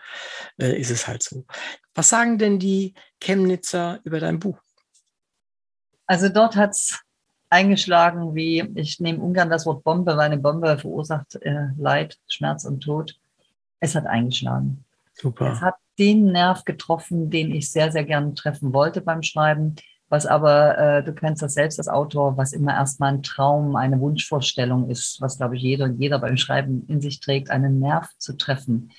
[0.59, 1.45] äh, ist es halt so.
[1.95, 4.59] Was sagen denn die Chemnitzer über dein Buch?
[6.07, 6.99] Also dort hat es
[7.51, 12.65] eingeschlagen wie, ich nehme ungern das Wort Bombe, weil eine Bombe verursacht äh, Leid, Schmerz
[12.65, 13.19] und Tod.
[13.81, 14.85] Es hat eingeschlagen.
[15.15, 15.53] Super.
[15.53, 19.77] Es hat den Nerv getroffen, den ich sehr, sehr gerne treffen wollte beim Schreiben.
[20.09, 23.99] Was aber, äh, du kennst das selbst als Autor, was immer erstmal ein Traum, eine
[23.99, 28.09] Wunschvorstellung ist, was, glaube ich, jeder und jeder beim Schreiben in sich trägt, einen Nerv
[28.19, 28.93] zu treffen.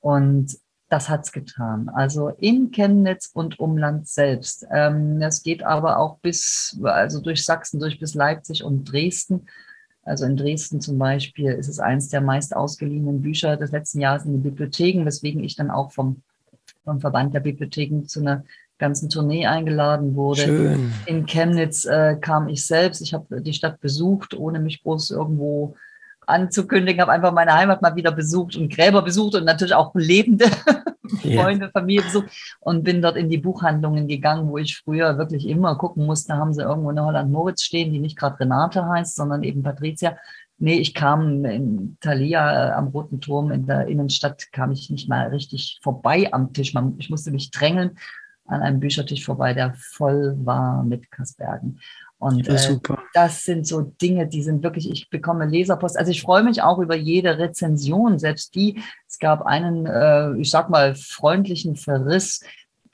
[0.00, 0.56] Und
[0.88, 1.88] das hat's getan.
[1.90, 4.66] Also in Chemnitz und Umland selbst.
[4.72, 9.46] Ähm, das geht aber auch bis, also durch Sachsen, durch bis Leipzig und Dresden.
[10.02, 14.24] Also in Dresden zum Beispiel ist es eines der meist ausgeliehenen Bücher des letzten Jahres
[14.24, 16.22] in den Bibliotheken, weswegen ich dann auch vom,
[16.84, 18.44] vom Verband der Bibliotheken zu einer
[18.78, 20.42] ganzen Tournee eingeladen wurde.
[20.42, 20.92] Schön.
[21.04, 23.02] In Chemnitz äh, kam ich selbst.
[23.02, 25.74] Ich habe die Stadt besucht, ohne mich groß irgendwo
[26.28, 30.46] anzukündigen, habe einfach meine Heimat mal wieder besucht und Gräber besucht und natürlich auch lebende
[31.24, 31.42] yeah.
[31.42, 32.28] Freunde, Familie besucht
[32.60, 36.52] und bin dort in die Buchhandlungen gegangen, wo ich früher wirklich immer gucken musste, haben
[36.52, 40.16] sie irgendwo eine Holland Moritz stehen, die nicht gerade Renate heißt, sondern eben Patricia.
[40.60, 45.08] Nee, ich kam in Thalia äh, am Roten Turm in der Innenstadt, kam ich nicht
[45.08, 46.74] mal richtig vorbei am Tisch.
[46.74, 47.96] Man, ich musste mich drängeln
[48.44, 51.80] an einem Büchertisch vorbei, der voll war mit Kaspergen.
[52.18, 52.78] Und äh,
[53.14, 55.96] das sind so Dinge, die sind wirklich, ich bekomme Leserpost.
[55.96, 58.82] Also ich freue mich auch über jede Rezension, selbst die.
[59.06, 62.40] Es gab einen, äh, ich sag mal, freundlichen Verriss,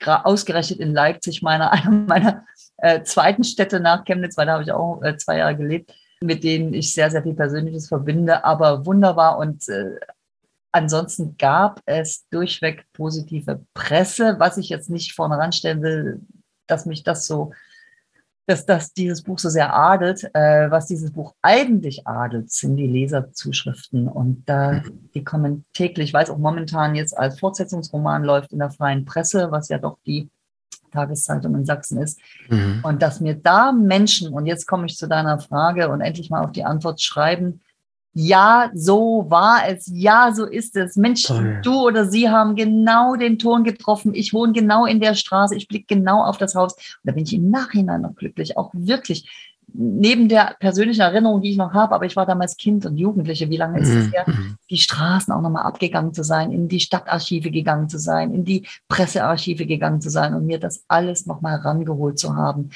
[0.05, 2.45] ausgerechnet in Leipzig, meiner, einer meiner
[2.77, 6.43] äh, zweiten Städte nach Chemnitz, weil da habe ich auch äh, zwei Jahre gelebt, mit
[6.43, 9.95] denen ich sehr, sehr viel Persönliches verbinde, aber wunderbar und äh,
[10.75, 16.19] Ansonsten gab es durchweg positive Presse, was ich jetzt nicht vorne ranstellen will,
[16.67, 17.53] dass mich das so
[18.47, 20.23] dass das dieses Buch so sehr adelt.
[20.33, 24.07] Äh, was dieses Buch eigentlich adelt, sind die Leserzuschriften.
[24.07, 28.71] Und da, die kommen täglich, weil es auch momentan jetzt als Fortsetzungsroman läuft in der
[28.71, 30.29] freien Presse, was ja doch die
[30.91, 32.19] Tageszeitung in Sachsen ist.
[32.49, 32.79] Mhm.
[32.83, 36.43] Und dass mir da Menschen, und jetzt komme ich zu deiner Frage und endlich mal
[36.43, 37.61] auf die Antwort schreiben,
[38.17, 40.95] ja, so war es, ja, so ist es.
[40.95, 41.59] Mensch, Toll.
[41.61, 44.13] du oder sie haben genau den Ton getroffen.
[44.15, 46.75] Ich wohne genau in der Straße, ich blicke genau auf das Haus.
[46.75, 49.29] Und da bin ich im Nachhinein noch glücklich, auch wirklich.
[49.73, 53.49] Neben der persönlichen Erinnerung, die ich noch habe, aber ich war damals Kind und Jugendliche,
[53.49, 54.11] wie lange ist es mhm.
[54.11, 54.25] her,
[54.69, 58.65] die Straßen auch nochmal abgegangen zu sein, in die Stadtarchive gegangen zu sein, in die
[58.87, 62.69] Pressearchive gegangen zu sein und mir das alles nochmal rangeholt zu haben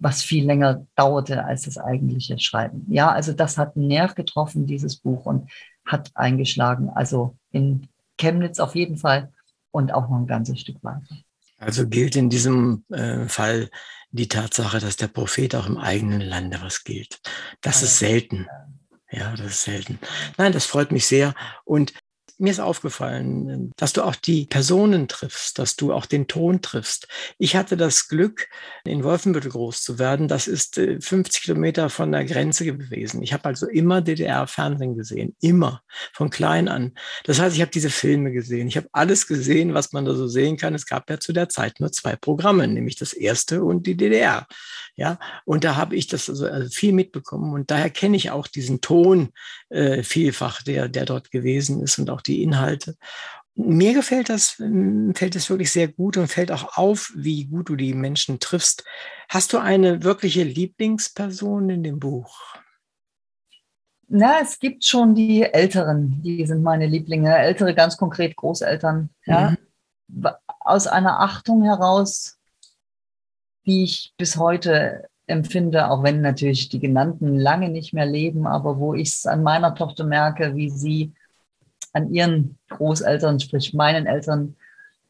[0.00, 2.86] was viel länger dauerte als das eigentliche Schreiben.
[2.88, 5.50] Ja, also das hat einen Nerv getroffen, dieses Buch, und
[5.84, 6.90] hat eingeschlagen.
[6.90, 9.32] Also in Chemnitz auf jeden Fall
[9.70, 11.16] und auch noch ein ganzes Stück weiter.
[11.58, 13.70] Also gilt in diesem äh, Fall
[14.10, 17.20] die Tatsache, dass der Prophet auch im eigenen Lande was gilt.
[17.60, 18.46] Das ist selten.
[19.10, 19.98] Ja, das ist selten.
[20.36, 21.34] Nein, das freut mich sehr.
[21.64, 21.92] Und
[22.38, 27.08] mir ist aufgefallen, dass du auch die Personen triffst, dass du auch den Ton triffst.
[27.38, 28.48] Ich hatte das Glück,
[28.84, 30.28] in Wolfenbüttel groß zu werden.
[30.28, 33.22] Das ist 50 äh, Kilometer von der Grenze gewesen.
[33.22, 36.92] Ich habe also immer DDR-Fernsehen gesehen, immer, von klein an.
[37.24, 38.68] Das heißt, ich habe diese Filme gesehen.
[38.68, 40.74] Ich habe alles gesehen, was man da so sehen kann.
[40.74, 44.46] Es gab ja zu der Zeit nur zwei Programme, nämlich das erste und die DDR.
[44.94, 48.48] Ja, und da habe ich das also, also viel mitbekommen und daher kenne ich auch
[48.48, 49.28] diesen Ton
[49.68, 52.96] äh, vielfach, der, der dort gewesen ist und auch die Inhalte.
[53.54, 57.68] Mir gefällt das, hm, fällt es wirklich sehr gut und fällt auch auf, wie gut
[57.68, 58.84] du die Menschen triffst.
[59.28, 62.54] Hast du eine wirkliche Lieblingsperson in dem Buch?
[64.06, 67.36] Na, es gibt schon die Älteren, die sind meine Lieblinge.
[67.36, 69.10] Ältere, ganz konkret Großeltern.
[69.26, 69.56] Ja?
[70.08, 70.28] Mhm.
[70.60, 72.38] Aus einer Achtung heraus
[73.68, 78.78] die ich bis heute empfinde, auch wenn natürlich die genannten lange nicht mehr leben, aber
[78.78, 81.12] wo ich es an meiner Tochter merke, wie sie
[81.98, 84.54] an ihren Großeltern, sprich meinen Eltern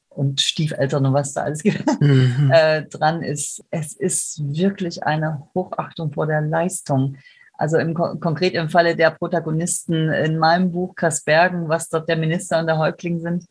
[0.09, 2.51] und Stiefeltern und was da alles gibt, mhm.
[2.53, 3.63] äh, dran ist.
[3.71, 7.17] Es ist wirklich eine Hochachtung vor der Leistung.
[7.57, 12.59] Also im, konkret im Falle der Protagonisten in meinem Buch Kasbergen, was dort der Minister
[12.61, 13.47] und der Häuptling sind.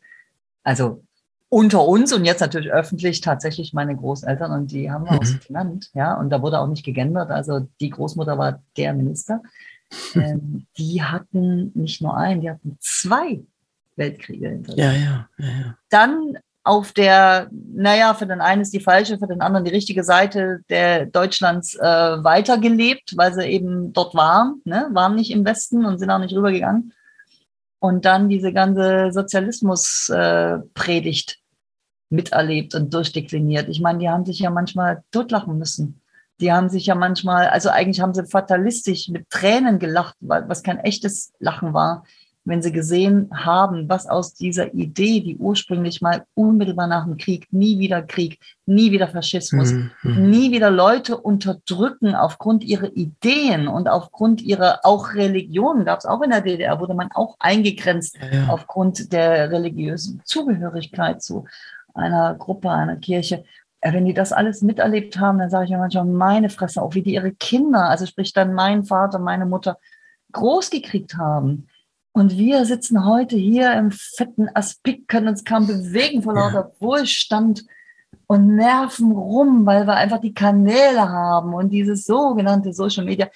[0.62, 1.02] Also
[1.50, 5.18] unter uns und jetzt natürlich öffentlich tatsächlich meine Großeltern und die haben wir mhm.
[5.18, 9.40] auch genannt, ja, und da wurde auch nicht gegendert, also die Großmutter war der Minister.
[10.14, 13.42] Ähm, die hatten nicht nur einen, die hatten zwei
[13.96, 14.80] Weltkriege hinter sich.
[14.80, 15.78] Ja, ja, ja, ja.
[15.88, 20.04] Dann auf der, naja, für den einen ist die falsche, für den anderen die richtige
[20.04, 24.90] Seite der Deutschlands äh, weitergelebt, weil sie eben dort waren, ne?
[24.92, 26.92] waren nicht im Westen und sind auch nicht rübergegangen
[27.80, 31.34] und dann diese ganze Sozialismus-Predigt äh,
[32.10, 33.68] miterlebt und durchdekliniert.
[33.68, 36.00] Ich meine, die haben sich ja manchmal totlachen müssen.
[36.40, 40.78] Die haben sich ja manchmal, also eigentlich haben sie fatalistisch mit Tränen gelacht, was kein
[40.78, 42.04] echtes Lachen war,
[42.48, 47.46] wenn sie gesehen haben, was aus dieser Idee, die ursprünglich mal unmittelbar nach dem Krieg,
[47.50, 49.90] nie wieder Krieg, nie wieder Faschismus, mhm.
[50.02, 50.30] mhm.
[50.30, 56.22] nie wieder Leute unterdrücken aufgrund ihrer Ideen und aufgrund ihrer auch Religion, gab es auch
[56.22, 58.48] in der DDR, wurde man auch eingegrenzt ja, ja.
[58.48, 61.44] aufgrund der religiösen Zugehörigkeit zu
[61.94, 63.44] einer Gruppe, einer Kirche.
[63.82, 67.02] Wenn die das alles miterlebt haben, dann sage ich mir manchmal, meine Fresse, auch wie
[67.02, 69.78] die ihre Kinder, also sprich dann mein Vater, meine Mutter,
[70.32, 71.68] groß gekriegt haben
[72.18, 76.80] und wir sitzen heute hier im fetten Aspik, können uns kaum bewegen vor lauter ja.
[76.80, 77.64] Wohlstand
[78.26, 83.28] und nerven rum, weil wir einfach die Kanäle haben und dieses sogenannte Social Media.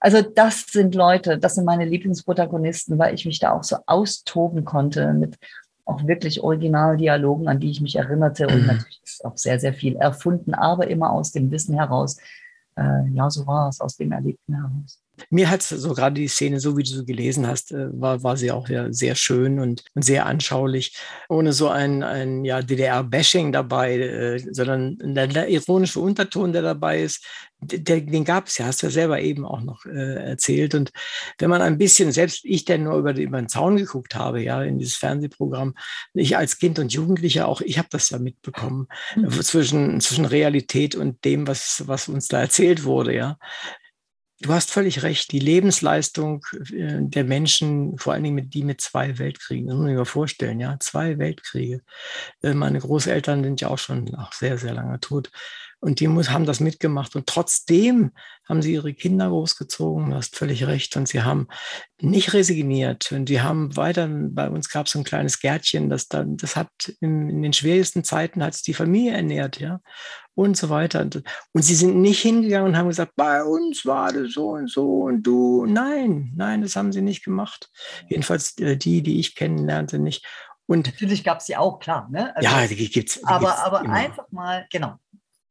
[0.00, 4.66] Also das sind Leute, das sind meine Lieblingsprotagonisten, weil ich mich da auch so austoben
[4.66, 5.38] konnte mit
[5.86, 8.46] auch wirklich Originaldialogen, an die ich mich erinnerte.
[8.48, 8.66] Und mhm.
[8.66, 12.18] natürlich ist auch sehr, sehr viel erfunden, aber immer aus dem Wissen heraus.
[12.76, 15.00] Äh, ja, so war es, aus dem Erlebten heraus.
[15.30, 18.36] Mir hat so gerade die Szene, so wie du sie gelesen hast, äh, war, war
[18.36, 20.96] sie auch ja sehr schön und, und sehr anschaulich,
[21.28, 27.02] ohne so ein, ein ja, DDR-Bashing dabei, äh, sondern der, der, ironische Unterton, der dabei
[27.02, 27.24] ist,
[27.60, 30.74] der, den gab es ja, hast du ja selber eben auch noch äh, erzählt.
[30.74, 30.92] Und
[31.38, 34.62] wenn man ein bisschen, selbst ich, der nur über, über den Zaun geguckt habe, ja,
[34.62, 35.74] in dieses Fernsehprogramm,
[36.14, 39.30] ich als Kind und Jugendlicher auch, ich habe das ja mitbekommen, mhm.
[39.30, 43.38] zwischen, zwischen Realität und dem, was, was uns da erzählt wurde, ja.
[44.42, 45.32] Du hast völlig recht.
[45.32, 49.86] Die Lebensleistung äh, der Menschen, vor allen Dingen mit die mit zwei Weltkriegen, das muss
[49.86, 51.80] man sich vorstellen, ja, zwei Weltkriege.
[52.42, 55.30] Äh, meine Großeltern sind ja auch schon auch sehr, sehr lange tot.
[55.86, 57.14] Und die muss, haben das mitgemacht.
[57.14, 58.10] Und trotzdem
[58.48, 60.10] haben sie ihre Kinder großgezogen.
[60.10, 60.96] Du hast völlig recht.
[60.96, 61.46] Und sie haben
[62.00, 63.12] nicht resigniert.
[63.12, 66.56] Und sie haben weiter, bei uns gab es so ein kleines Gärtchen, das dann, das
[66.56, 69.78] hat in, in den schwierigsten Zeiten hat es die Familie ernährt, ja.
[70.34, 71.02] Und so weiter.
[71.02, 71.22] Und,
[71.52, 75.02] und sie sind nicht hingegangen und haben gesagt, bei uns war das so und so
[75.02, 75.66] und du.
[75.66, 77.70] Nein, nein, das haben sie nicht gemacht.
[78.08, 80.26] Jedenfalls äh, die, die ich kennenlernte, nicht.
[80.66, 82.08] Und natürlich gab es sie auch, klar.
[82.10, 82.34] Ne?
[82.34, 83.24] Also, ja, die gibt es.
[83.24, 84.98] Aber, aber einfach mal, genau,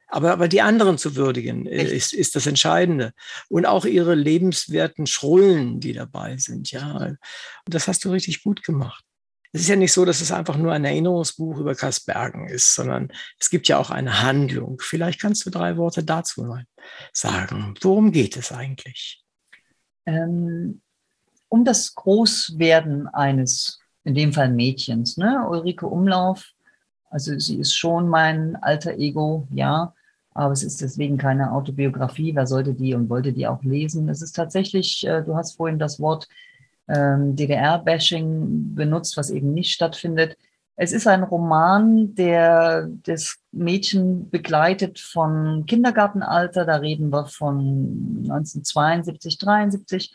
[0.08, 3.13] aber, aber die anderen zu würdigen, äh, ist, ist das Entscheidende.
[3.50, 6.72] Und auch ihre lebenswerten Schrullen, die dabei sind.
[6.72, 7.18] Ja, und
[7.65, 9.04] das hast du richtig gut gemacht.
[9.52, 13.10] Es ist ja nicht so, dass es einfach nur ein Erinnerungsbuch über Kaspergen ist, sondern
[13.39, 14.82] es gibt ja auch eine Handlung.
[14.82, 16.65] Vielleicht kannst du drei Worte dazu mal
[17.13, 17.74] sagen.
[17.80, 19.24] Worum geht es eigentlich?
[20.06, 20.82] Ähm,
[21.48, 25.15] um das Großwerden eines, in dem Fall Mädchens.
[25.15, 25.48] Ne?
[25.50, 26.52] Ulrike Umlauf
[27.15, 29.93] also sie ist schon mein alter Ego, ja,
[30.34, 32.36] aber es ist deswegen keine Autobiografie.
[32.36, 34.10] Wer sollte die und wollte die auch lesen?
[34.10, 36.28] Es ist tatsächlich, äh, du hast vorhin das Wort
[36.89, 40.38] ähm, DDR-Bashing benutzt, was eben nicht stattfindet.
[40.75, 49.38] Es ist ein Roman, der das Mädchen begleitet von Kindergartenalter, da reden wir von 1972,
[49.38, 50.13] 73,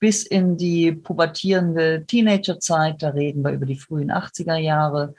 [0.00, 5.14] bis in die pubertierende Teenagerzeit, da reden wir über die frühen 80er Jahre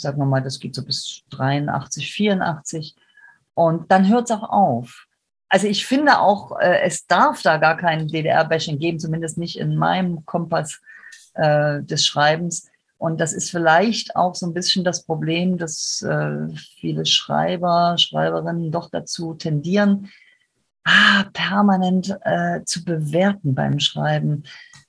[0.00, 2.94] sagen wir mal, das geht so bis 83, 84.
[3.54, 5.06] Und dann hört es auch auf.
[5.48, 9.76] Also ich finde auch, äh, es darf da gar kein DDR-Bashing geben, zumindest nicht in
[9.76, 10.80] meinem Kompass
[11.34, 12.68] äh, des Schreibens.
[12.98, 16.48] Und das ist vielleicht auch so ein bisschen das Problem, dass äh,
[16.80, 20.10] viele Schreiber, Schreiberinnen doch dazu tendieren,
[20.84, 24.44] ah, permanent äh, zu bewerten beim Schreiben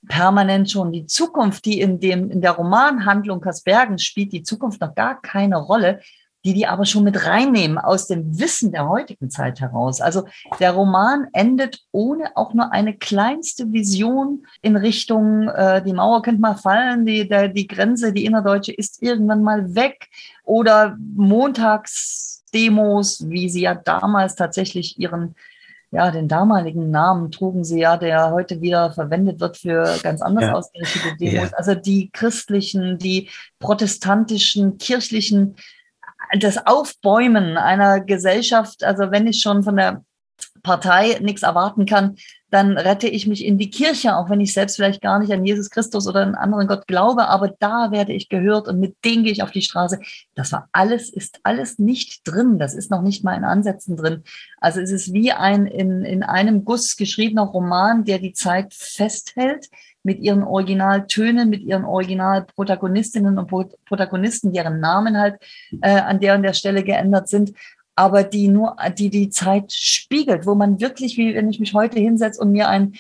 [0.08, 4.96] permanent schon die Zukunft, die in dem, in der Romanhandlung Kaspergen spielt, die Zukunft noch
[4.96, 6.00] gar keine Rolle,
[6.46, 10.00] die die aber schon mit reinnehmen aus dem Wissen der heutigen Zeit heraus.
[10.00, 10.24] Also
[10.60, 16.42] der Roman endet ohne auch nur eine kleinste Vision in Richtung, äh, die Mauer könnte
[16.42, 20.08] mal fallen, die, der, die Grenze, die innerdeutsche ist irgendwann mal weg
[20.46, 25.36] oder Montagsdemos, wie sie ja damals tatsächlich ihren
[25.92, 30.46] ja, den damaligen Namen trugen sie ja, der heute wieder verwendet wird für ganz anders
[30.46, 30.54] ja.
[30.54, 31.50] ausgerichtete Demos.
[31.52, 31.58] Ja.
[31.58, 35.56] Also die christlichen, die protestantischen, kirchlichen,
[36.40, 40.04] das Aufbäumen einer Gesellschaft, also wenn ich schon von der
[40.62, 42.18] Partei nichts erwarten kann,
[42.52, 45.46] dann rette ich mich in die Kirche, auch wenn ich selbst vielleicht gar nicht an
[45.46, 49.24] Jesus Christus oder einen anderen Gott glaube, aber da werde ich gehört und mit denen
[49.24, 50.00] gehe ich auf die Straße.
[50.36, 52.58] Das war alles, ist alles nicht drin.
[52.58, 54.24] Das ist noch nicht mal in Ansätzen drin.
[54.60, 59.70] Also es ist wie ein in, in einem Guss geschriebener Roman, der die Zeit festhält
[60.02, 63.48] mit ihren Originaltönen, mit ihren Originalprotagonistinnen und
[63.86, 65.36] Protagonisten, deren Namen halt
[65.82, 67.54] äh, an der und der Stelle geändert sind
[68.00, 72.00] aber die nur, die die Zeit spiegelt, wo man wirklich, wie wenn ich mich heute
[72.00, 72.94] hinsetze und mir ein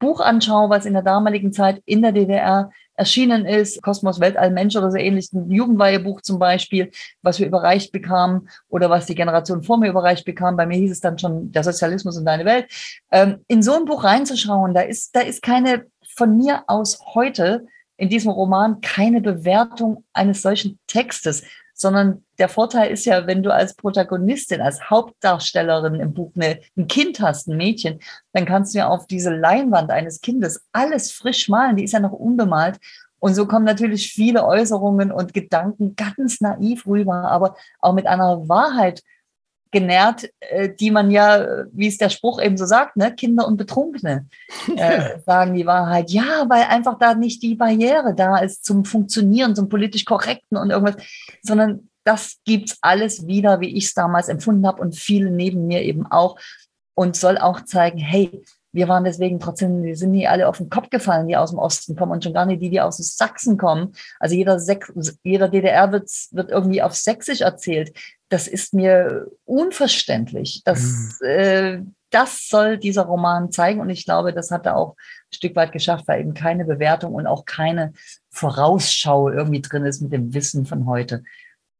[0.00, 4.74] Buch anschaue, was in der damaligen Zeit in der DDR erschienen ist, Kosmos, Weltall, Mensch
[4.74, 6.90] oder so ähnlich, ein Jugendweihebuch zum Beispiel,
[7.22, 10.56] was wir überreicht bekamen oder was die Generation vor mir überreicht bekam.
[10.56, 12.66] Bei mir hieß es dann schon der Sozialismus und deine Welt.
[13.12, 15.86] Ähm, in so ein Buch reinzuschauen, da ist, da ist keine
[16.16, 21.44] von mir aus heute in diesem Roman keine Bewertung eines solchen Textes,
[21.80, 26.86] sondern der Vorteil ist ja, wenn du als Protagonistin, als Hauptdarstellerin im Buch eine, ein
[26.88, 28.00] Kind hast, ein Mädchen,
[28.34, 32.00] dann kannst du ja auf diese Leinwand eines Kindes alles frisch malen, die ist ja
[32.00, 32.78] noch unbemalt.
[33.18, 38.46] Und so kommen natürlich viele Äußerungen und Gedanken ganz naiv rüber, aber auch mit einer
[38.46, 39.02] Wahrheit
[39.70, 43.56] genährt, äh, die man ja, wie es der Spruch eben so sagt, ne, Kinder und
[43.56, 44.26] Betrunkene
[44.76, 46.10] äh, sagen die Wahrheit.
[46.10, 50.70] Ja, weil einfach da nicht die Barriere da ist zum Funktionieren, zum politisch Korrekten und
[50.70, 50.96] irgendwas,
[51.42, 55.82] sondern das gibt's alles wieder, wie ich es damals empfunden habe und viele neben mir
[55.82, 56.38] eben auch
[56.94, 58.42] und soll auch zeigen, hey,
[58.72, 61.58] wir waren deswegen trotzdem, wir sind nie alle auf den Kopf gefallen, die aus dem
[61.58, 63.94] Osten kommen und schon gar nicht die, die aus Sachsen kommen.
[64.18, 64.92] Also jeder, Sex,
[65.22, 67.92] jeder DDR wird, wird irgendwie auf Sächsisch erzählt
[68.30, 70.62] das ist mir unverständlich.
[70.64, 71.26] Das, mhm.
[71.26, 75.56] äh, das soll dieser Roman zeigen und ich glaube, das hat er auch ein Stück
[75.56, 77.92] weit geschafft, weil eben keine Bewertung und auch keine
[78.30, 81.24] Vorausschau irgendwie drin ist mit dem Wissen von heute.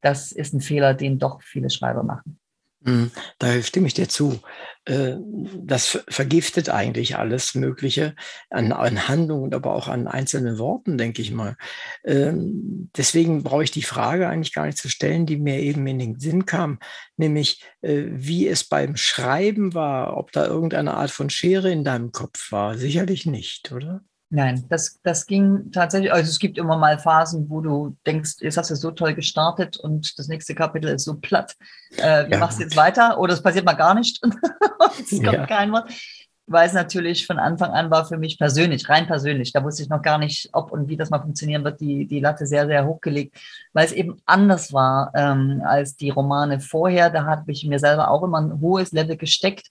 [0.03, 2.40] Das ist ein Fehler, den doch viele Schreiber machen.
[2.83, 3.11] Mhm.
[3.39, 4.41] Da stimme ich dir zu.
[4.87, 5.17] Äh,
[5.63, 8.15] das vergiftet eigentlich alles Mögliche
[8.49, 11.57] an, an Handlungen, aber auch an einzelnen Worten, denke ich mal.
[12.05, 15.99] Ähm, deswegen brauche ich die Frage eigentlich gar nicht zu stellen, die mir eben in
[15.99, 16.79] den Sinn kam,
[17.19, 22.13] nämlich äh, wie es beim Schreiben war, ob da irgendeine Art von Schere in deinem
[22.13, 22.79] Kopf war.
[22.79, 24.03] Sicherlich nicht, oder?
[24.33, 28.57] Nein, das, das ging tatsächlich, also es gibt immer mal Phasen, wo du denkst, jetzt
[28.57, 31.57] hast du so toll gestartet und das nächste Kapitel ist so platt.
[31.97, 33.19] Äh, wie ja, machst du jetzt weiter?
[33.19, 34.37] Oder es passiert mal gar nicht und
[35.01, 35.47] es kommt ja.
[35.47, 35.91] kein Wort.
[36.47, 39.53] Weil es natürlich von Anfang an war für mich persönlich, rein persönlich.
[39.53, 42.21] Da wusste ich noch gar nicht, ob und wie das mal funktionieren wird, die, die
[42.21, 43.37] Latte sehr, sehr hochgelegt,
[43.73, 47.11] weil es eben anders war ähm, als die Romane vorher.
[47.11, 49.71] Da habe ich mir selber auch immer ein hohes Level gesteckt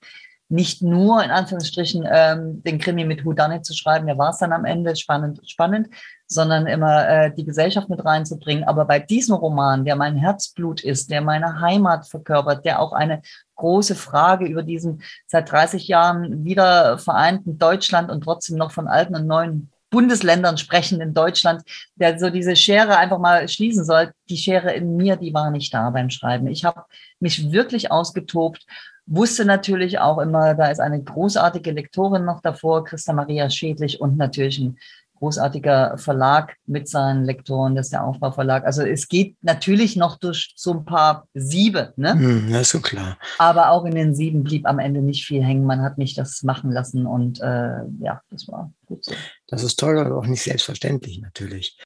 [0.50, 4.52] nicht nur in Anführungsstrichen ähm, den Krimi mit Houdanet zu schreiben, der war es dann
[4.52, 5.90] am Ende spannend, spannend,
[6.26, 8.64] sondern immer äh, die Gesellschaft mit reinzubringen.
[8.64, 13.22] Aber bei diesem Roman, der mein Herzblut ist, der meine Heimat verkörpert, der auch eine
[13.56, 19.16] große Frage über diesen seit 30 Jahren wieder vereinten Deutschland und trotzdem noch von alten
[19.16, 21.64] und neuen Bundesländern sprechen in Deutschland,
[21.96, 24.12] der so diese Schere einfach mal schließen soll.
[24.30, 26.48] Die Schere in mir, die war nicht da beim Schreiben.
[26.48, 26.86] Ich habe
[27.20, 28.66] mich wirklich ausgetobt
[29.10, 34.18] wusste natürlich auch immer, da ist eine großartige Lektorin noch davor, Christa Maria Schädlich und
[34.18, 34.78] natürlich ein
[35.20, 38.66] großartiger Verlag mit seinen Lektoren, das ist der Aufbauverlag.
[38.66, 42.16] Also es geht natürlich noch durch so ein paar Siebe, ne?
[42.16, 43.18] Mm, ist so klar.
[43.38, 45.66] Aber auch in den Sieben blieb am Ende nicht viel hängen.
[45.66, 49.14] Man hat mich das machen lassen und äh, ja, das war gut so.
[49.48, 51.78] Das ist toll, aber auch nicht selbstverständlich natürlich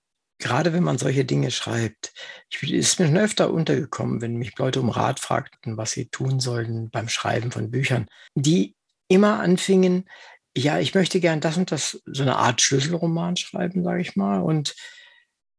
[0.44, 2.14] gerade wenn man solche Dinge schreibt,
[2.50, 6.41] ich, ist mir schon öfter untergekommen, wenn mich Leute um Rat fragten, was sie tun
[6.41, 8.76] sollten beim Schreiben von Büchern, die
[9.08, 10.10] immer anfingen,
[10.56, 14.41] ja, ich möchte gern das und das, so eine Art Schlüsselroman schreiben, sage ich mal.
[14.41, 14.76] Und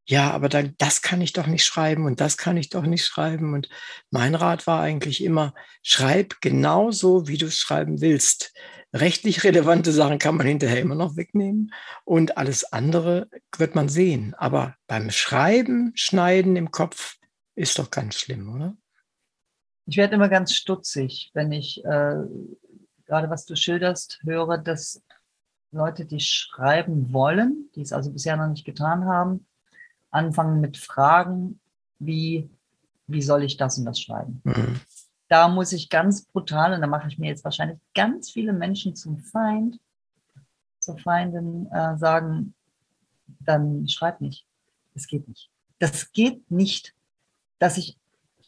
[0.07, 3.05] ja, aber dann, das kann ich doch nicht schreiben und das kann ich doch nicht
[3.05, 3.53] schreiben.
[3.55, 3.69] Und
[4.11, 8.53] mein Rat war eigentlich immer, schreib genauso, wie du es schreiben willst.
[8.95, 11.73] Rechtlich relevante Sachen kann man hinterher immer noch wegnehmen
[12.05, 14.33] und alles andere wird man sehen.
[14.35, 17.17] Aber beim Schreiben, Schneiden im Kopf
[17.55, 18.77] ist doch ganz schlimm, oder?
[19.85, 22.15] Ich werde immer ganz stutzig, wenn ich äh,
[23.05, 25.01] gerade was du schilderst, höre, dass
[25.71, 29.45] Leute, die schreiben wollen, die es also bisher noch nicht getan haben,
[30.09, 31.59] anfangen mit Fragen
[31.99, 32.49] wie,
[33.07, 34.41] wie soll ich das und das schreiben?
[34.43, 34.79] Mhm.
[35.27, 38.95] Da muss ich ganz brutal, und da mache ich mir jetzt wahrscheinlich ganz viele Menschen
[38.95, 39.79] zum Feind,
[40.79, 42.53] zur Feindin äh, sagen,
[43.39, 44.45] dann schreib nicht.
[44.93, 45.49] Das geht nicht.
[45.79, 46.93] Das geht nicht,
[47.59, 47.97] dass ich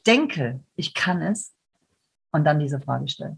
[0.05, 1.53] denke, ich kann es
[2.31, 3.37] und dann diese Frage stelle.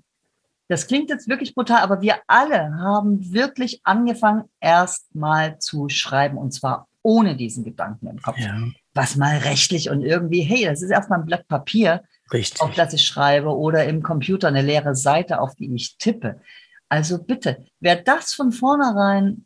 [0.68, 6.38] Das klingt jetzt wirklich brutal, aber wir alle haben wirklich angefangen, erst mal zu schreiben
[6.38, 8.38] und zwar ohne diesen Gedanken im Kopf.
[8.38, 8.56] Ja.
[8.94, 12.62] Was mal rechtlich und irgendwie, hey, das ist erstmal ein Blatt Papier, Richtig.
[12.62, 16.42] auf das ich schreibe oder im Computer eine leere Seite, auf die ich tippe.
[16.88, 19.46] Also bitte, wer das von vornherein,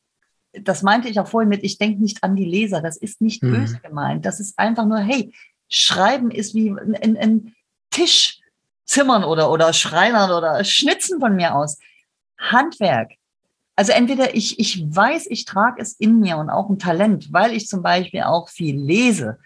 [0.54, 3.44] das meinte ich auch vorhin mit, ich denke nicht an die Leser, das ist nicht
[3.44, 3.52] mhm.
[3.52, 4.26] böse gemeint.
[4.26, 5.34] Das ist einfach nur, hey,
[5.70, 7.56] Schreiben ist wie ein, ein, ein
[7.90, 8.40] Tisch
[8.86, 11.80] zimmern oder, oder schreinern oder schnitzen von mir aus.
[12.38, 13.12] Handwerk,
[13.76, 17.54] also entweder ich, ich weiß, ich trage es in mir und auch ein Talent, weil
[17.54, 19.40] ich zum Beispiel auch viel lese.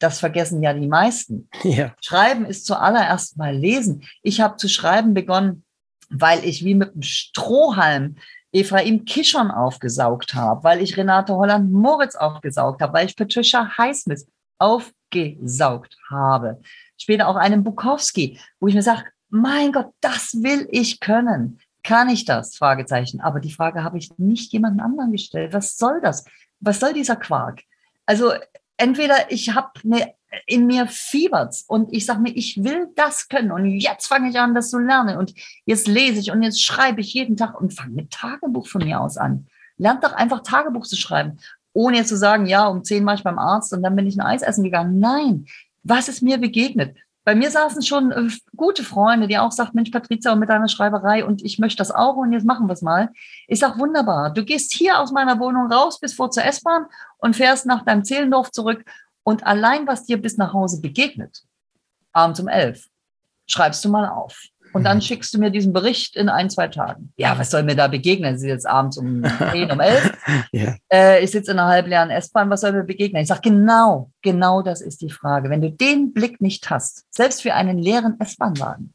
[0.00, 1.48] Das vergessen ja die meisten.
[1.62, 1.94] Ja.
[2.00, 4.02] Schreiben ist zuallererst mal lesen.
[4.22, 5.62] Ich habe zu schreiben begonnen,
[6.08, 8.16] weil ich wie mit einem Strohhalm
[8.52, 14.26] Ephraim Kishon aufgesaugt habe, weil ich Renate Holland Moritz aufgesaugt habe, weil ich Patricia Highsmith
[14.58, 16.60] aufgesaugt habe.
[16.96, 21.60] Später auch einen Bukowski, wo ich mir sage, mein Gott, das will ich können.
[21.82, 22.56] Kann ich das?
[22.56, 23.20] Fragezeichen.
[23.20, 25.52] Aber die Frage habe ich nicht jemandem anderen gestellt.
[25.52, 26.24] Was soll das?
[26.58, 27.62] Was soll dieser Quark?
[28.04, 28.32] Also
[28.80, 30.14] entweder ich habe eine
[30.46, 34.38] in mir fiebert's und ich sage mir, ich will das können und jetzt fange ich
[34.38, 37.74] an, das zu lernen und jetzt lese ich und jetzt schreibe ich jeden Tag und
[37.74, 39.48] fange mit Tagebuch von mir aus an.
[39.76, 41.38] Lernt doch einfach Tagebuch zu schreiben,
[41.72, 44.16] ohne jetzt zu sagen, ja, um zehn Mal ich beim Arzt und dann bin ich
[44.16, 45.00] ein Eis essen gegangen.
[45.00, 45.46] Nein,
[45.82, 46.96] was ist mir begegnet?
[47.24, 51.24] Bei mir saßen schon äh, gute Freunde, die auch sagt, Mensch, Patricia, mit deiner Schreiberei
[51.24, 53.10] und ich möchte das auch und jetzt machen wir es mal.
[53.46, 54.32] Ich sag wunderbar.
[54.32, 56.86] Du gehst hier aus meiner Wohnung raus bis vor zur S-Bahn
[57.18, 58.84] und fährst nach deinem Zehlendorf zurück
[59.22, 61.42] und allein, was dir bis nach Hause begegnet,
[62.12, 62.86] abends um elf,
[63.46, 64.46] schreibst du mal auf.
[64.72, 65.02] Und dann mhm.
[65.02, 67.12] schickst du mir diesen Bericht in ein, zwei Tagen.
[67.16, 68.38] Ja, was soll mir da begegnen?
[68.38, 70.16] Sie ist jetzt abends um zehn, um elf.
[70.52, 70.76] ja.
[70.92, 73.22] äh, ich sitze in einer halbleeren S-Bahn, was soll mir begegnen?
[73.22, 75.50] Ich sage, genau, genau das ist die Frage.
[75.50, 78.94] Wenn du den Blick nicht hast, selbst für einen leeren S-Bahn-Wagen,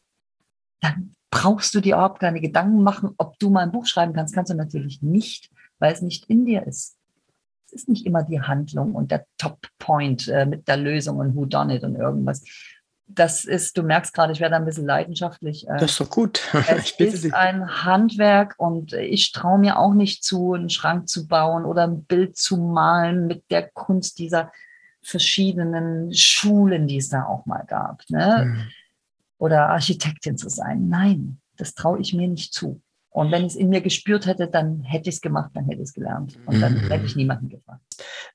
[0.81, 4.33] dann brauchst du dir überhaupt keine Gedanken machen, ob du mal ein Buch schreiben kannst.
[4.33, 5.49] Kannst du natürlich nicht,
[5.79, 6.95] weil es nicht in dir ist
[7.75, 11.75] ist nicht immer die Handlung und der Top-Point äh, mit der Lösung und Who Done
[11.75, 12.43] It und irgendwas.
[13.07, 15.67] Das ist, du merkst gerade, ich werde ein bisschen leidenschaftlich.
[15.67, 16.41] Äh, das ist doch gut.
[16.67, 17.33] es ist Sie.
[17.33, 22.03] ein Handwerk und ich traue mir auch nicht zu, einen Schrank zu bauen oder ein
[22.03, 24.51] Bild zu malen mit der Kunst dieser
[25.03, 28.01] verschiedenen Schulen, die es da auch mal gab.
[28.09, 28.45] Ne?
[28.45, 28.67] Mhm.
[29.37, 30.89] Oder Architektin zu sein.
[30.89, 32.81] Nein, das traue ich mir nicht zu.
[33.15, 35.77] Und wenn ich es in mir gespürt hätte, dann hätte ich es gemacht, dann hätte
[35.77, 36.37] ich es gelernt.
[36.47, 36.89] Und dann mhm.
[36.89, 37.81] hätte ich niemanden gefragt.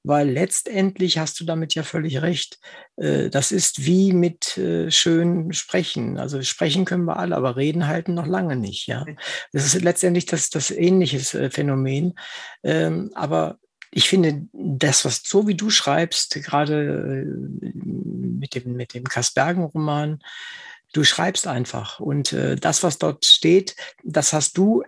[0.02, 2.58] Weil letztendlich hast du damit ja völlig recht.
[2.96, 6.16] Äh, das ist wie mit äh, schön sprechen.
[6.16, 8.86] Also sprechen können wir alle, aber reden halten noch lange nicht.
[8.86, 9.04] Ja,
[9.52, 12.14] das ist letztendlich das, das ähnliche äh, Phänomen.
[12.62, 13.58] Ähm, aber
[13.90, 17.26] ich finde, das, was so wie du schreibst, gerade
[17.60, 20.20] mit dem, mit dem Kaspergen-Roman,
[20.92, 22.00] Du schreibst einfach.
[22.00, 24.82] Und äh, das, was dort steht, das hast du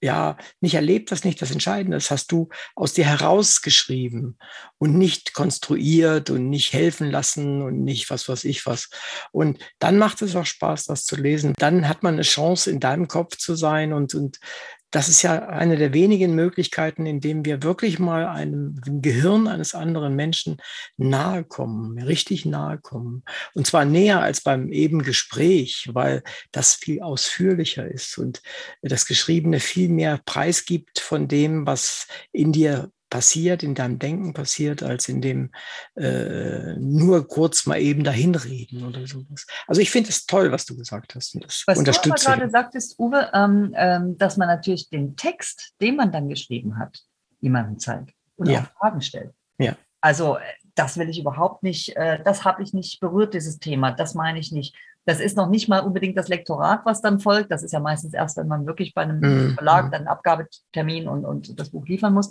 [0.00, 1.96] ja nicht erlebt, das nicht das Entscheidende.
[1.96, 4.38] Das hast du aus dir herausgeschrieben
[4.78, 8.90] und nicht konstruiert und nicht helfen lassen und nicht was weiß ich was.
[9.32, 11.54] Und dann macht es auch Spaß, das zu lesen.
[11.58, 14.38] Dann hat man eine Chance, in deinem Kopf zu sein und, und
[14.90, 19.74] das ist ja eine der wenigen Möglichkeiten, in dem wir wirklich mal einem Gehirn eines
[19.74, 20.56] anderen Menschen
[20.96, 23.22] nahe kommen, richtig nahe kommen.
[23.54, 26.22] Und zwar näher als beim eben Gespräch, weil
[26.52, 28.42] das viel ausführlicher ist und
[28.82, 34.82] das Geschriebene viel mehr preisgibt von dem, was in dir passiert, in deinem Denken passiert,
[34.82, 35.50] als in dem
[35.96, 39.46] äh, nur kurz mal eben dahinreden oder sowas.
[39.66, 41.34] Also ich finde es toll, was du gesagt hast.
[41.34, 45.74] Und das was du aber gerade sagtest, Uwe, ähm, ähm, dass man natürlich den Text,
[45.80, 46.98] den man dann geschrieben hat,
[47.40, 48.60] jemandem zeigt und ja.
[48.60, 49.32] auch Fragen stellt.
[49.58, 49.76] Ja.
[50.00, 50.40] Also äh,
[50.74, 54.38] das will ich überhaupt nicht, äh, das habe ich nicht berührt, dieses Thema, das meine
[54.38, 54.76] ich nicht.
[55.08, 57.50] Das ist noch nicht mal unbedingt das Lektorat, was dann folgt.
[57.50, 59.54] Das ist ja meistens erst, wenn man wirklich bei einem mhm.
[59.54, 62.28] Verlag dann einen Abgabetermin und, und das Buch liefern muss.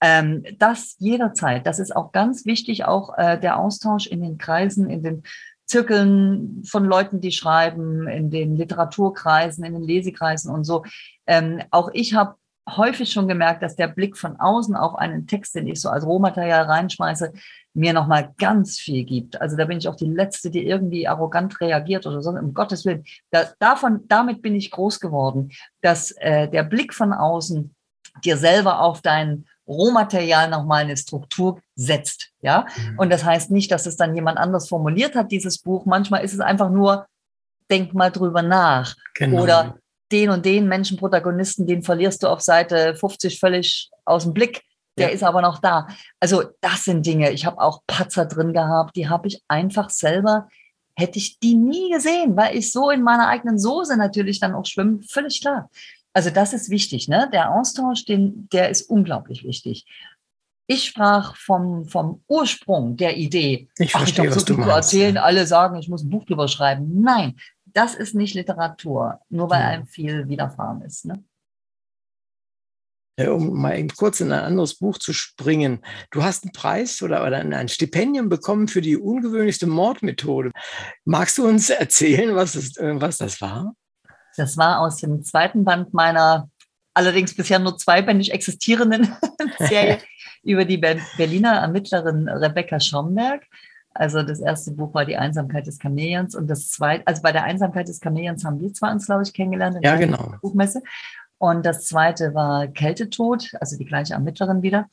[0.00, 1.64] Ähm, das jederzeit.
[1.64, 5.22] Das ist auch ganz wichtig, auch äh, der Austausch in den Kreisen, in den
[5.64, 10.84] Zirkeln von Leuten, die schreiben, in den Literaturkreisen, in den Lesekreisen und so.
[11.24, 12.34] Ähm, auch ich habe
[12.68, 16.04] häufig schon gemerkt, dass der Blick von außen auf einen Text, den ich so als
[16.04, 17.32] Rohmaterial reinschmeiße,
[17.78, 19.40] mir nochmal ganz viel gibt.
[19.40, 22.30] Also da bin ich auch die Letzte, die irgendwie arrogant reagiert oder so.
[22.30, 23.04] Um Gottes Willen.
[23.30, 25.50] Da, davon, damit bin ich groß geworden,
[25.80, 27.74] dass äh, der Blick von außen
[28.24, 32.30] dir selber auf dein Rohmaterial nochmal eine Struktur setzt.
[32.40, 32.98] Ja, mhm.
[32.98, 35.86] und das heißt nicht, dass es dann jemand anders formuliert hat, dieses Buch.
[35.86, 37.06] Manchmal ist es einfach nur,
[37.70, 38.96] denk mal drüber nach.
[39.14, 39.42] Genau.
[39.42, 39.76] Oder
[40.10, 44.62] den und den Menschenprotagonisten, den verlierst du auf Seite 50 völlig aus dem Blick.
[44.98, 45.14] Der ja.
[45.14, 45.88] ist aber noch da.
[46.20, 47.30] Also das sind Dinge.
[47.30, 50.48] Ich habe auch Patzer drin gehabt, die habe ich einfach selber,
[50.96, 54.66] hätte ich die nie gesehen, weil ich so in meiner eigenen Soße natürlich dann auch
[54.66, 55.00] schwimme.
[55.08, 55.70] Völlig klar.
[56.12, 57.08] Also das ist wichtig.
[57.08, 57.28] Ne?
[57.32, 59.86] Der Austausch, den, der ist unglaublich wichtig.
[60.66, 63.68] Ich sprach vom, vom Ursprung der Idee.
[63.78, 64.74] Ich verstehe, Ach, ich was so du meinst.
[64.74, 67.00] erzählen, alle sagen, ich muss ein Buch drüber schreiben.
[67.00, 71.06] Nein, das ist nicht Literatur, nur weil einem viel widerfahren ist.
[71.06, 71.22] Ne?
[73.26, 75.80] Um mal eben kurz in ein anderes Buch zu springen.
[76.10, 80.52] Du hast einen Preis oder, oder ein Stipendium bekommen für die ungewöhnlichste Mordmethode.
[81.04, 83.74] Magst du uns erzählen, was das, äh, was das war?
[84.36, 86.48] Das war aus dem zweiten Band meiner
[86.94, 89.08] allerdings bisher nur zweibändig existierenden
[89.58, 89.98] Serie
[90.42, 93.44] über die Berliner Ermittlerin Rebecca Schomberg.
[93.94, 97.44] Also das erste Buch war Die Einsamkeit des Chamäleons und das zweite, also bei der
[97.44, 100.34] Einsamkeit des Chamäleons haben wir zwar uns, glaube ich, kennengelernt in ja, genau.
[100.40, 100.82] Buchmesse.
[101.38, 104.88] Und das zweite war Kältetod, also die gleiche Ermittlerin wieder.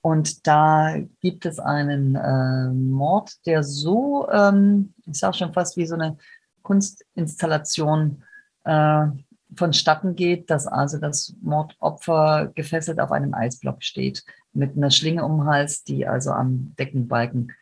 [0.00, 5.86] Und da gibt es einen äh, Mord, der so, ähm, ich sage schon fast wie
[5.86, 6.16] so eine
[6.62, 8.24] Kunstinstallation
[8.64, 9.06] äh,
[9.54, 15.38] vonstatten geht, dass also das Mordopfer gefesselt auf einem Eisblock steht, mit einer Schlinge um
[15.38, 17.52] den Hals, die also am Deckenbalken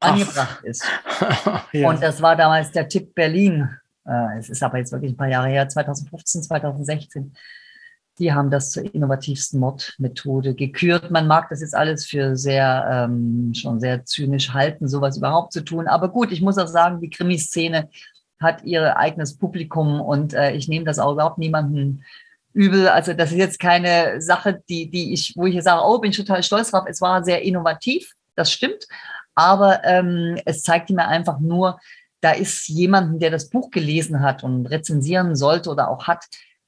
[0.00, 0.12] Ach.
[0.12, 0.84] angebracht ist.
[1.72, 1.88] ja.
[1.88, 3.68] Und das war damals der Tipp Berlin.
[4.06, 7.34] Äh, es ist aber jetzt wirklich ein paar Jahre her, 2015, 2016.
[8.18, 11.10] Die haben das zur innovativsten Mordmethode gekürt.
[11.10, 15.62] Man mag das jetzt alles für sehr, ähm, schon sehr zynisch halten, sowas überhaupt zu
[15.62, 15.88] tun.
[15.88, 17.88] Aber gut, ich muss auch sagen, die Krimiszene
[18.38, 22.04] hat ihr eigenes Publikum und äh, ich nehme das auch überhaupt niemanden
[22.52, 22.88] übel.
[22.88, 26.10] Also das ist jetzt keine Sache, die, die ich, wo ich jetzt sage, oh, bin
[26.10, 26.84] ich total stolz drauf.
[26.86, 28.86] Es war sehr innovativ, das stimmt.
[29.34, 31.78] Aber ähm, es zeigte mir einfach nur,
[32.22, 36.24] da ist jemanden, der das Buch gelesen hat und rezensieren sollte oder auch hat,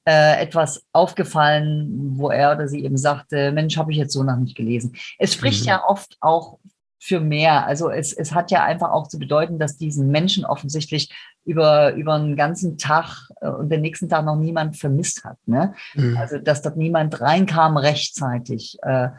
[0.06, 4.36] äh, etwas aufgefallen, wo er oder sie eben sagte, Mensch, habe ich jetzt so noch
[4.36, 4.94] nicht gelesen.
[5.18, 5.68] Es spricht mhm.
[5.68, 6.58] ja oft auch
[7.00, 7.66] für mehr.
[7.66, 11.10] Also es, es hat ja einfach auch zu bedeuten, dass diesen Menschen offensichtlich
[11.44, 15.38] über, über einen ganzen Tag äh, und den nächsten Tag noch niemand vermisst hat.
[15.46, 15.74] Ne?
[15.94, 16.16] Mhm.
[16.16, 18.78] Also dass dort niemand reinkam rechtzeitig.
[18.82, 19.10] Äh,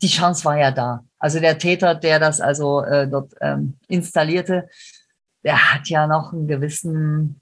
[0.00, 1.04] die Chance war ja da.
[1.18, 4.68] Also der Täter, der das also äh, dort ähm, installierte,
[5.46, 7.38] der hat ja noch einen gewissen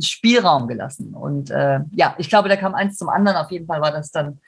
[0.00, 1.12] Spielraum gelassen.
[1.12, 3.36] Und äh, ja, ich glaube, da kam eins zum anderen.
[3.36, 4.40] Auf jeden Fall war das dann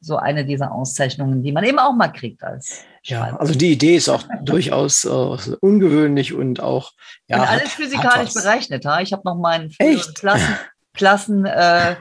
[0.00, 3.96] so eine dieser Auszeichnungen, die man eben auch mal kriegt als Ja, also die Idee
[3.96, 6.92] ist auch durchaus äh, ungewöhnlich und auch
[7.28, 8.86] ja, und alles physikalisch berechnet.
[8.86, 9.00] Ha?
[9.00, 9.70] Ich habe noch meinen
[10.14, 10.56] Klassen,
[10.94, 11.96] Klassen äh, äh,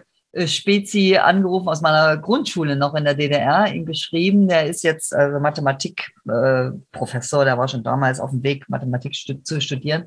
[0.48, 4.48] Spezi angerufen aus meiner Grundschule noch in der DDR, ihn geschrieben.
[4.48, 9.36] Der ist jetzt also Mathematikprofessor, äh, der war schon damals auf dem Weg, Mathematik stu
[9.44, 10.06] zu studieren.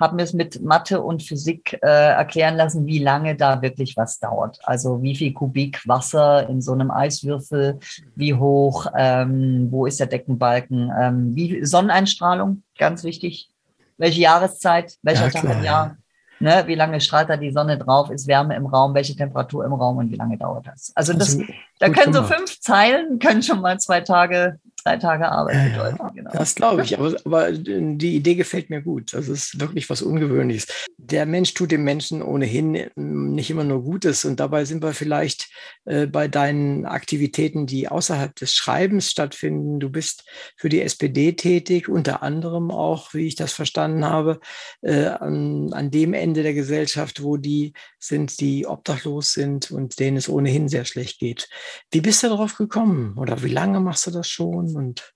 [0.00, 4.18] Habe mir es mit Mathe und Physik äh, erklären lassen, wie lange da wirklich was
[4.18, 4.58] dauert.
[4.64, 7.78] Also wie viel Kubik Wasser in so einem Eiswürfel,
[8.16, 13.48] wie hoch, ähm, wo ist der Deckenbalken, ähm, wie Sonneneinstrahlung, ganz wichtig.
[13.96, 15.96] Welche Jahreszeit, welcher ja, Tag im Jahr
[16.40, 18.10] Ne, wie lange strahlt da die Sonne drauf?
[18.10, 18.94] Ist Wärme im Raum?
[18.94, 20.92] Welche Temperatur im Raum und wie lange dauert das?
[20.94, 21.44] Also, das, also
[21.78, 24.58] da können so fünf Zeilen können schon mal zwei Tage
[24.88, 26.14] drei Tage Arbeit bedeuten.
[26.14, 26.30] Genau.
[26.32, 29.12] Das glaube ich, aber, aber die Idee gefällt mir gut.
[29.12, 30.66] Das ist wirklich was Ungewöhnliches.
[30.96, 35.50] Der Mensch tut dem Menschen ohnehin nicht immer nur Gutes und dabei sind wir vielleicht
[35.84, 39.80] äh, bei deinen Aktivitäten, die außerhalb des Schreibens stattfinden.
[39.80, 40.24] Du bist
[40.56, 44.40] für die SPD tätig, unter anderem auch, wie ich das verstanden habe,
[44.82, 50.16] äh, an, an dem Ende der Gesellschaft, wo die sind, die obdachlos sind und denen
[50.16, 51.48] es ohnehin sehr schlecht geht.
[51.90, 54.74] Wie bist du darauf gekommen oder wie lange machst du das schon?
[54.74, 55.14] Und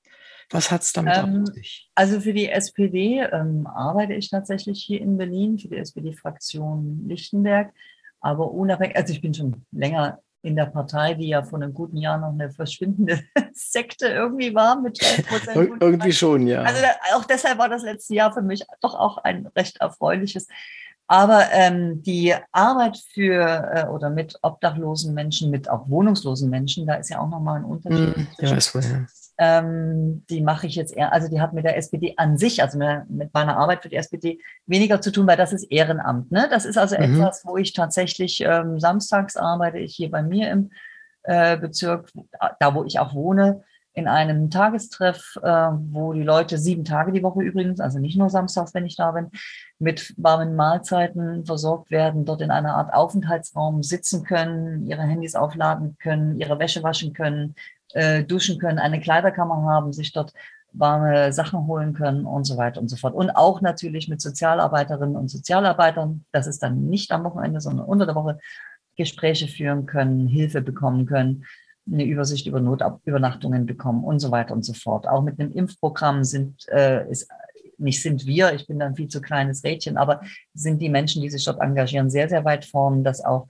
[0.51, 1.91] was hat es damit ähm, auf sich?
[1.95, 7.73] Also für die SPD ähm, arbeite ich tatsächlich hier in Berlin, für die SPD-Fraktion Lichtenberg.
[8.21, 11.97] Aber unabhängig, also ich bin schon länger in der Partei, die ja vor einem guten
[11.97, 13.21] Jahr noch eine verschwindende
[13.53, 15.83] Sekte irgendwie war mit 12 Prozent.
[15.83, 16.63] irgendwie schon, ja.
[16.63, 16.85] Also
[17.15, 20.49] auch deshalb war das letzte Jahr für mich doch auch ein recht erfreuliches.
[21.13, 23.45] Aber ähm, die Arbeit für
[23.75, 27.65] äh, oder mit obdachlosen Menschen, mit auch wohnungslosen Menschen, da ist ja auch nochmal ein
[27.65, 28.17] Unterschied.
[28.17, 29.07] Mm, ja, weiß wohl, ja
[29.39, 32.79] ähm, die mache ich jetzt eher, also die hat mit der SPD an sich, also
[32.79, 36.31] mit meiner Arbeit für die SPD weniger zu tun, weil das ist Ehrenamt.
[36.31, 36.49] Ne?
[36.49, 37.03] Das ist also mhm.
[37.03, 40.71] etwas, wo ich tatsächlich ähm, samstags arbeite, ich hier bei mir im
[41.25, 42.11] äh, Bezirk,
[42.61, 47.23] da wo ich auch wohne, in einem Tagestreff, äh, wo die Leute sieben Tage die
[47.23, 49.31] Woche übrigens, also nicht nur samstags, wenn ich da bin,
[49.79, 55.97] mit warmen Mahlzeiten versorgt werden, dort in einer Art Aufenthaltsraum sitzen können, ihre Handys aufladen
[55.99, 57.55] können, ihre Wäsche waschen können,
[57.93, 60.33] äh, duschen können, eine Kleiderkammer haben, sich dort
[60.73, 63.15] warme Sachen holen können und so weiter und so fort.
[63.15, 68.07] Und auch natürlich mit Sozialarbeiterinnen und Sozialarbeitern, das ist dann nicht am Wochenende, sondern unter
[68.07, 68.39] der Woche
[68.97, 71.45] Gespräche führen können, Hilfe bekommen können,
[71.91, 75.07] eine Übersicht über Notübernachtungen bekommen und so weiter und so fort.
[75.09, 77.29] Auch mit einem Impfprogramm sind, äh, ist,
[77.79, 80.21] nicht sind wir, ich bin dann viel zu kleines Rädchen, aber
[80.55, 83.49] sind die Menschen, die sich dort engagieren, sehr, sehr weit vorn, dass auch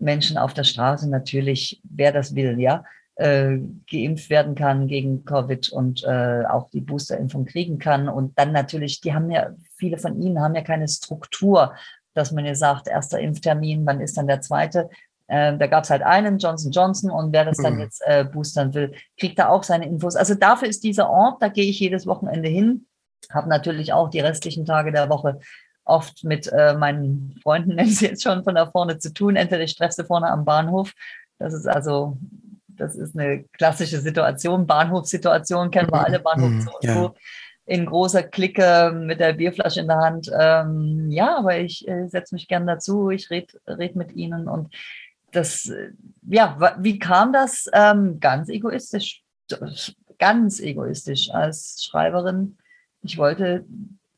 [0.00, 2.84] Menschen auf der Straße natürlich, wer das will, ja,
[3.16, 3.58] äh,
[3.90, 8.08] geimpft werden kann gegen Covid und äh, auch die Boosterimpfung kriegen kann.
[8.08, 11.74] Und dann natürlich, die haben ja, viele von ihnen haben ja keine Struktur,
[12.14, 14.88] dass man ja sagt, erster Impftermin, wann ist dann der zweite?
[15.28, 17.80] Äh, da gab es halt einen, Johnson Johnson, und wer das dann mhm.
[17.80, 20.16] jetzt äh, boostern will, kriegt da auch seine Infos.
[20.16, 22.86] Also dafür ist dieser Ort, da gehe ich jedes Wochenende hin,
[23.30, 25.38] habe natürlich auch die restlichen Tage der Woche
[25.84, 29.36] oft mit äh, meinen Freunden, nennen sie jetzt schon von da vorne zu tun.
[29.36, 30.92] Entweder ich treffe sie vorne am Bahnhof.
[31.38, 32.18] Das ist also
[32.78, 37.12] das ist eine klassische Situation, Bahnhofssituation, kennen wir alle, Bahnhof mhm, ja.
[37.66, 40.30] in großer Clique mit der Bierflasche in der Hand.
[40.38, 44.72] Ähm, ja, aber ich äh, setze mich gern dazu, ich rede red mit ihnen und
[45.32, 45.72] das,
[46.28, 47.66] ja, wie kam das?
[47.72, 49.22] Ähm, ganz egoistisch,
[50.18, 52.58] ganz egoistisch als Schreiberin.
[53.02, 53.64] Ich wollte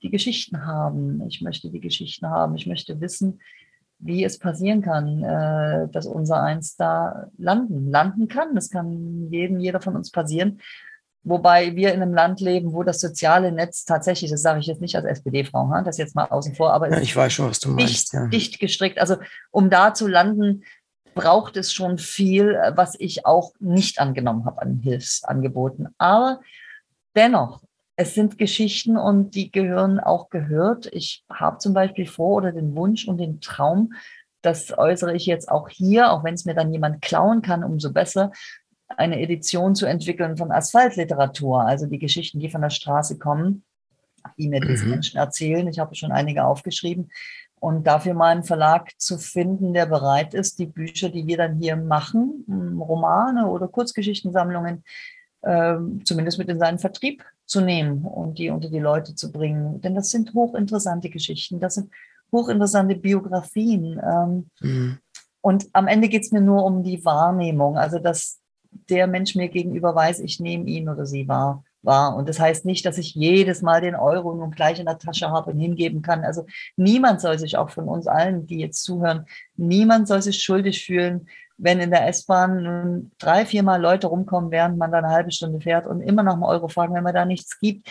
[0.02, 1.26] die Geschichten haben.
[1.28, 2.56] Ich möchte die Geschichten haben.
[2.56, 3.40] Ich möchte wissen,
[3.98, 8.54] wie es passieren kann, äh, dass unser Eins da landen, landen kann.
[8.54, 10.60] Das kann jedem, jeder von uns passieren.
[11.22, 14.80] Wobei wir in einem Land leben, wo das soziale Netz tatsächlich, das sage ich jetzt
[14.80, 17.68] nicht als SPD-Frau, das jetzt mal außen vor, aber ja, ich weiß schon, was du
[17.68, 17.90] meinst.
[17.90, 18.26] Dicht, ja.
[18.28, 18.98] dicht gestrickt.
[18.98, 19.16] Also
[19.50, 20.64] um da zu landen,
[21.14, 25.88] braucht es schon viel, was ich auch nicht angenommen habe an Hilfsangeboten.
[25.98, 26.40] Aber
[27.14, 27.62] dennoch,
[27.96, 30.86] es sind Geschichten und die gehören auch gehört.
[30.92, 33.92] Ich habe zum Beispiel vor oder den Wunsch und den Traum,
[34.42, 37.92] das äußere ich jetzt auch hier, auch wenn es mir dann jemand klauen kann, umso
[37.92, 38.32] besser,
[38.96, 43.64] eine Edition zu entwickeln von Asphaltliteratur, also die Geschichten, die von der Straße kommen,
[44.38, 44.92] die mir diese mhm.
[44.92, 45.68] Menschen erzählen.
[45.68, 47.10] Ich habe schon einige aufgeschrieben.
[47.60, 51.58] Und dafür mal einen Verlag zu finden, der bereit ist, die Bücher, die wir dann
[51.58, 54.82] hier machen, hm, Romane oder Kurzgeschichtensammlungen,
[55.42, 59.80] äh, zumindest mit in seinen Vertrieb zu nehmen und die unter die Leute zu bringen.
[59.82, 61.90] Denn das sind hochinteressante Geschichten, das sind
[62.32, 64.00] hochinteressante Biografien.
[64.02, 64.98] Ähm, mhm.
[65.42, 68.40] Und am Ende geht es mir nur um die Wahrnehmung, also dass
[68.88, 72.16] der Mensch mir gegenüber weiß, ich nehme ihn oder sie wahr war.
[72.16, 75.30] Und das heißt nicht, dass ich jedes Mal den Euro nun gleich in der Tasche
[75.30, 76.24] habe und hingeben kann.
[76.24, 79.26] Also niemand soll sich auch von uns allen, die jetzt zuhören,
[79.56, 81.28] niemand soll sich schuldig fühlen,
[81.58, 85.60] wenn in der S-Bahn nun drei, viermal Leute rumkommen, während man da eine halbe Stunde
[85.60, 87.90] fährt und immer noch einen Euro fragen, wenn man da nichts gibt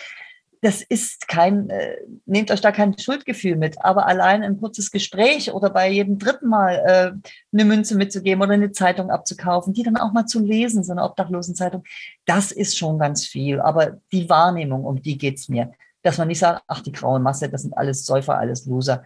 [0.62, 1.96] das ist kein, äh,
[2.26, 6.50] nehmt euch da kein Schuldgefühl mit, aber allein ein kurzes Gespräch oder bei jedem dritten
[6.50, 10.84] Mal äh, eine Münze mitzugeben oder eine Zeitung abzukaufen, die dann auch mal zu lesen,
[10.84, 11.84] so eine Obdachlosenzeitung,
[12.26, 13.62] das ist schon ganz viel.
[13.62, 15.72] Aber die Wahrnehmung, um die geht's mir.
[16.02, 19.06] Dass man nicht sagt, ach, die graue Masse, das sind alles Säufer, alles Loser.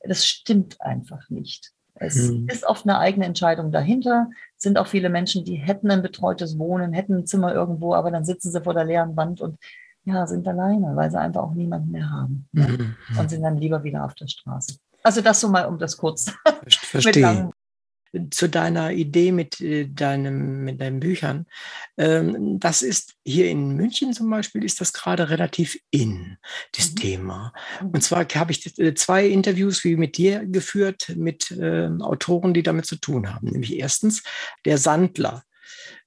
[0.00, 1.72] Das stimmt einfach nicht.
[1.94, 2.48] Es hm.
[2.48, 4.28] ist oft eine eigene Entscheidung dahinter.
[4.56, 8.24] Sind auch viele Menschen, die hätten ein betreutes Wohnen, hätten ein Zimmer irgendwo, aber dann
[8.24, 9.58] sitzen sie vor der leeren Wand und
[10.04, 12.46] ja, sind alleine, weil sie einfach auch niemanden mehr haben.
[12.52, 12.96] Mhm.
[13.18, 14.76] Und sind dann lieber wieder auf der Straße.
[15.02, 16.32] Also das so mal um das kurz.
[16.68, 17.50] Verstehe.
[18.30, 21.46] Zu deiner Idee mit, äh, deinem, mit deinen Büchern.
[21.98, 26.36] Ähm, das ist hier in München zum Beispiel, ist das gerade relativ in,
[26.76, 26.96] das mhm.
[26.96, 27.52] Thema.
[27.80, 27.88] Mhm.
[27.88, 32.62] Und zwar habe ich äh, zwei Interviews wie mit dir geführt mit äh, Autoren, die
[32.62, 33.48] damit zu tun haben.
[33.48, 34.22] Nämlich erstens
[34.64, 35.42] der Sandler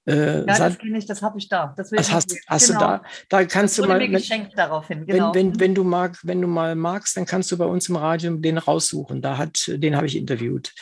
[0.07, 1.73] äh, ja, das kenne ich, das habe ich da.
[1.75, 2.79] Das, das hast, hast genau.
[2.79, 3.01] du da.
[3.29, 3.97] Da kannst das du mal.
[3.97, 5.05] Mir geschenkt daraufhin.
[5.05, 5.33] Genau.
[5.33, 7.97] Wenn, wenn, wenn du mag, wenn du mal magst, dann kannst du bei uns im
[7.97, 9.21] Radio den raussuchen.
[9.21, 10.73] Da hat, den habe ich interviewt.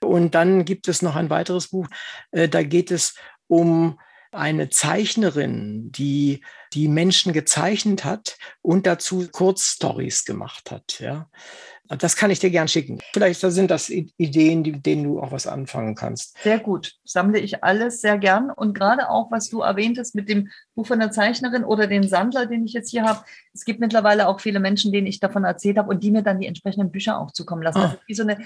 [0.00, 1.88] Und dann gibt es noch ein weiteres Buch.
[2.30, 3.14] Äh, da geht es
[3.48, 3.98] um
[4.34, 10.98] eine Zeichnerin, die die Menschen gezeichnet hat und dazu Kurzstories gemacht hat.
[11.00, 11.28] Ja.
[11.86, 12.98] Das kann ich dir gern schicken.
[13.12, 16.36] Vielleicht sind das Ideen, die, denen du auch was anfangen kannst.
[16.42, 16.94] Sehr gut.
[17.04, 18.50] Sammle ich alles sehr gern.
[18.50, 22.46] Und gerade auch, was du erwähntest mit dem Buch von der Zeichnerin oder den Sandler,
[22.46, 23.22] den ich jetzt hier habe.
[23.52, 26.40] Es gibt mittlerweile auch viele Menschen, denen ich davon erzählt habe und die mir dann
[26.40, 27.80] die entsprechenden Bücher auch zukommen lassen.
[27.80, 27.94] Das ah.
[27.94, 28.38] ist wie so eine,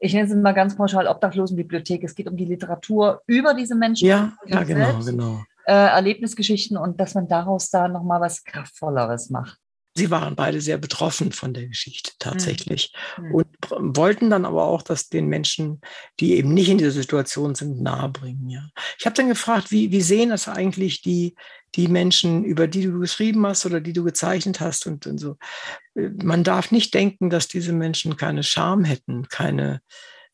[0.00, 2.02] ich nenne es mal ganz pauschal, Obdachlosenbibliothek.
[2.02, 4.08] Es geht um die Literatur über diese Menschen.
[4.08, 5.44] Ja, ja genau, selbst, genau.
[5.66, 9.59] Äh, Erlebnisgeschichten und dass man daraus da nochmal was Kraftvolleres macht.
[10.00, 13.34] Sie waren beide sehr betroffen von der Geschichte tatsächlich mhm.
[13.34, 15.80] und wollten dann aber auch das den Menschen,
[16.18, 18.48] die eben nicht in dieser Situation sind, nahebringen.
[18.48, 18.68] Ja.
[18.98, 21.34] Ich habe dann gefragt, wie, wie sehen das eigentlich die,
[21.74, 25.36] die Menschen, über die du geschrieben hast oder die du gezeichnet hast und, und so.
[25.94, 29.82] Man darf nicht denken, dass diese Menschen keine Scham hätten, keine,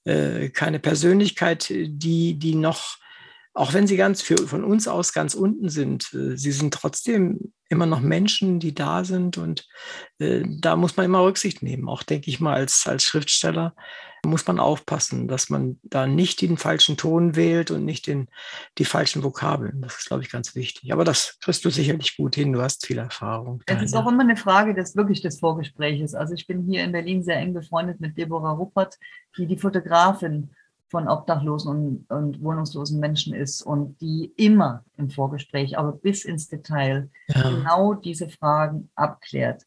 [0.04, 2.98] äh, keine Persönlichkeit, die, die noch
[3.56, 7.52] auch wenn sie ganz für, von uns aus ganz unten sind, äh, sie sind trotzdem
[7.68, 9.66] immer noch Menschen, die da sind und
[10.18, 11.88] äh, da muss man immer Rücksicht nehmen.
[11.88, 13.74] Auch denke ich mal als, als Schriftsteller
[14.24, 18.28] muss man aufpassen, dass man da nicht den falschen Ton wählt und nicht den,
[18.76, 19.80] die falschen Vokabeln.
[19.80, 20.92] Das ist, glaube ich, ganz wichtig.
[20.92, 22.52] Aber das kriegst du sicherlich gut hin.
[22.52, 23.62] Du hast viel Erfahrung.
[23.66, 26.14] Es ist auch immer eine Frage des wirklich des Vorgespräches.
[26.14, 28.96] Also ich bin hier in Berlin sehr eng befreundet mit Deborah Ruppert,
[29.38, 30.50] die die Fotografin
[30.88, 36.48] von obdachlosen und, und, wohnungslosen Menschen ist und die immer im Vorgespräch, aber bis ins
[36.48, 37.42] Detail ja.
[37.42, 39.64] genau diese Fragen abklärt.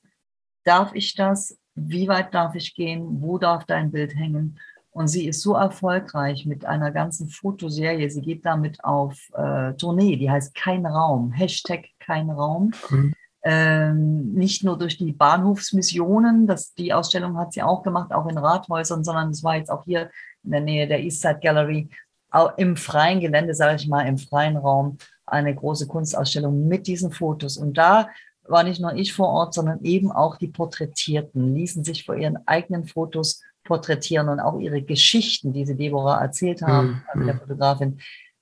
[0.64, 1.58] Darf ich das?
[1.76, 3.22] Wie weit darf ich gehen?
[3.22, 4.60] Wo darf dein Bild hängen?
[4.92, 8.10] Und sie ist so erfolgreich mit einer ganzen Fotoserie.
[8.10, 12.72] Sie geht damit auf äh, Tournee, die heißt Kein Raum, Hashtag Kein Raum.
[12.90, 13.14] Mhm.
[13.42, 18.38] Ähm, nicht nur durch die Bahnhofsmissionen, das, die Ausstellung hat sie auch gemacht, auch in
[18.38, 20.10] Rathäusern, sondern es war jetzt auch hier
[20.44, 21.90] in der Nähe der Eastside Gallery,
[22.32, 27.12] auch im freien Gelände, sage ich mal, im freien Raum, eine große Kunstausstellung mit diesen
[27.12, 27.58] Fotos.
[27.58, 28.10] Und da
[28.44, 32.38] war nicht nur ich vor Ort, sondern eben auch die Porträtierten, ließen sich vor ihren
[32.48, 37.02] eigenen Fotos porträtieren und auch ihre Geschichten, die sie Deborah erzählt haben, mhm.
[37.08, 38.00] also der Fotografin,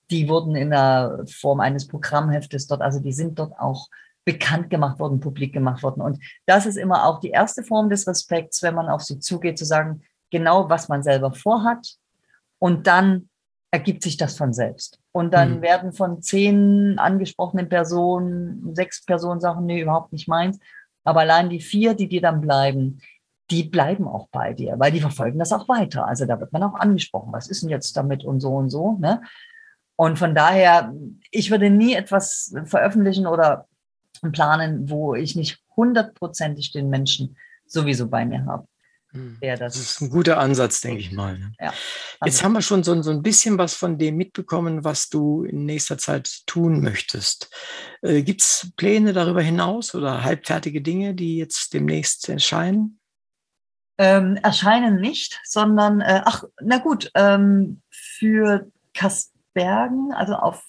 [0.10, 3.90] die wurden in der Form eines Programmheftes dort, also die sind dort auch
[4.24, 6.02] bekannt gemacht worden, publik gemacht worden.
[6.02, 9.58] Und das ist immer auch die erste Form des Respekts, wenn man auf sie zugeht,
[9.58, 10.02] zu sagen,
[10.32, 11.96] genau was man selber vorhat.
[12.60, 13.30] Und dann
[13.72, 15.00] ergibt sich das von selbst.
[15.12, 15.62] Und dann mhm.
[15.62, 20.60] werden von zehn angesprochenen Personen, sechs Personen sagen, nee, überhaupt nicht meins.
[21.04, 23.02] Aber allein die vier, die dir dann bleiben,
[23.50, 26.06] die bleiben auch bei dir, weil die verfolgen das auch weiter.
[26.06, 28.98] Also da wird man auch angesprochen, was ist denn jetzt damit und so und so.
[29.00, 29.22] Ne?
[29.96, 30.94] Und von daher,
[31.32, 33.68] ich würde nie etwas veröffentlichen oder
[34.32, 38.68] planen, wo ich nicht hundertprozentig den Menschen sowieso bei mir habe.
[39.18, 39.38] Hm.
[39.42, 41.38] Das, das, ist ein guter Ansatz, denke ich mal.
[41.38, 41.52] Ne?
[41.60, 41.74] Ja,
[42.24, 45.66] Jetzt haben wir schon so, so, ein bisschen was von dem mitbekommen, was du in
[45.66, 47.50] nächster Zeit tun möchtest.
[48.02, 53.00] Äh, Gibt es Pläne darüber hinaus oder halbfertige Dinge, die jetzt demnächst erscheinen?
[53.98, 60.64] Ähm, erscheinen nicht, sondern, äh, ach, na gut, ähm, für Kaspergen, also auf,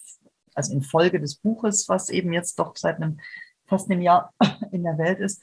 [0.55, 3.21] also in Folge des Buches, was eben jetzt doch seit einem,
[3.67, 4.33] fast einem Jahr
[4.73, 5.43] in der Welt ist,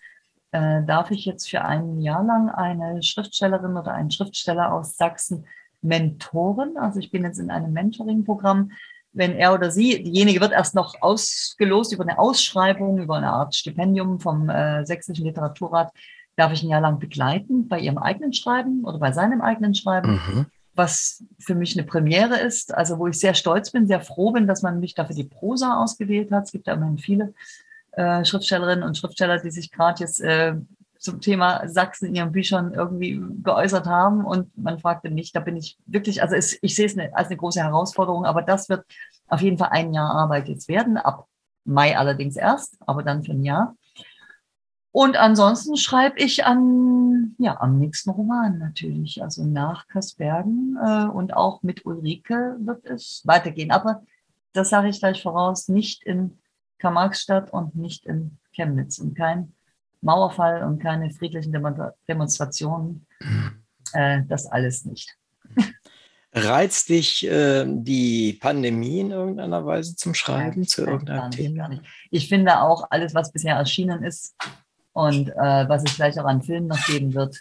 [0.56, 5.46] äh, darf ich jetzt für ein Jahr lang eine Schriftstellerin oder einen Schriftsteller aus Sachsen
[5.82, 6.78] mentoren.
[6.78, 8.72] Also ich bin jetzt in einem Mentoring-Programm.
[9.12, 13.54] Wenn er oder sie, diejenige wird erst noch ausgelost über eine Ausschreibung, über eine Art
[13.54, 15.92] Stipendium vom äh, Sächsischen Literaturrat,
[16.38, 20.14] darf ich ein Jahr lang begleiten bei ihrem eigenen Schreiben oder bei seinem eigenen Schreiben.
[20.14, 20.46] Mhm.
[20.74, 24.48] Was für mich eine Premiere ist, also wo ich sehr stolz bin, sehr froh bin,
[24.48, 26.46] dass man mich dafür die Prosa ausgewählt hat.
[26.46, 27.34] Es gibt ja immerhin viele
[27.96, 30.56] äh, Schriftstellerinnen und Schriftsteller, die sich gerade jetzt äh,
[31.00, 34.26] zum Thema Sachsen in ihren Büchern irgendwie geäußert haben.
[34.26, 37.28] Und man fragte mich, da bin ich wirklich, also es, ich sehe es ne, als
[37.28, 38.86] eine große Herausforderung, aber das wird
[39.28, 41.28] auf jeden Fall ein Jahr Arbeit jetzt werden, ab
[41.64, 43.76] Mai allerdings erst, aber dann für ein Jahr.
[44.92, 51.36] Und ansonsten schreibe ich an, ja, am nächsten Roman natürlich, also nach Kaspergen äh, und
[51.36, 53.72] auch mit Ulrike wird es weitergehen.
[53.72, 54.04] Aber
[54.54, 56.38] das sage ich gleich voraus, nicht in
[56.80, 59.54] Karl-Marx-Stadt und nicht in Chemnitz und kein
[60.02, 61.52] Mauerfall und keine friedlichen
[62.08, 63.08] Demonstrationen.
[63.94, 65.16] Äh, das alles nicht.
[66.34, 71.70] Reizt dich äh, die Pandemie in irgendeiner Weise zum Schreiben, ja, zu irgendeinem nicht, Thema?
[72.12, 74.36] Ich finde auch alles, was bisher erschienen ist
[74.92, 77.38] und äh, was es vielleicht auch an Filmen noch geben wird,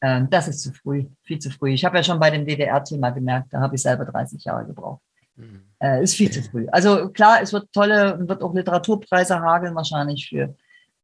[0.00, 1.70] äh, das ist zu früh, viel zu früh.
[1.70, 5.02] Ich habe ja schon bei dem DDR-Thema gemerkt, da habe ich selber 30 Jahre gebraucht.
[5.36, 5.62] Mhm.
[5.78, 6.66] Äh, ist viel zu früh.
[6.72, 10.54] Also klar, es wird tolle, wird auch Literaturpreise hageln wahrscheinlich für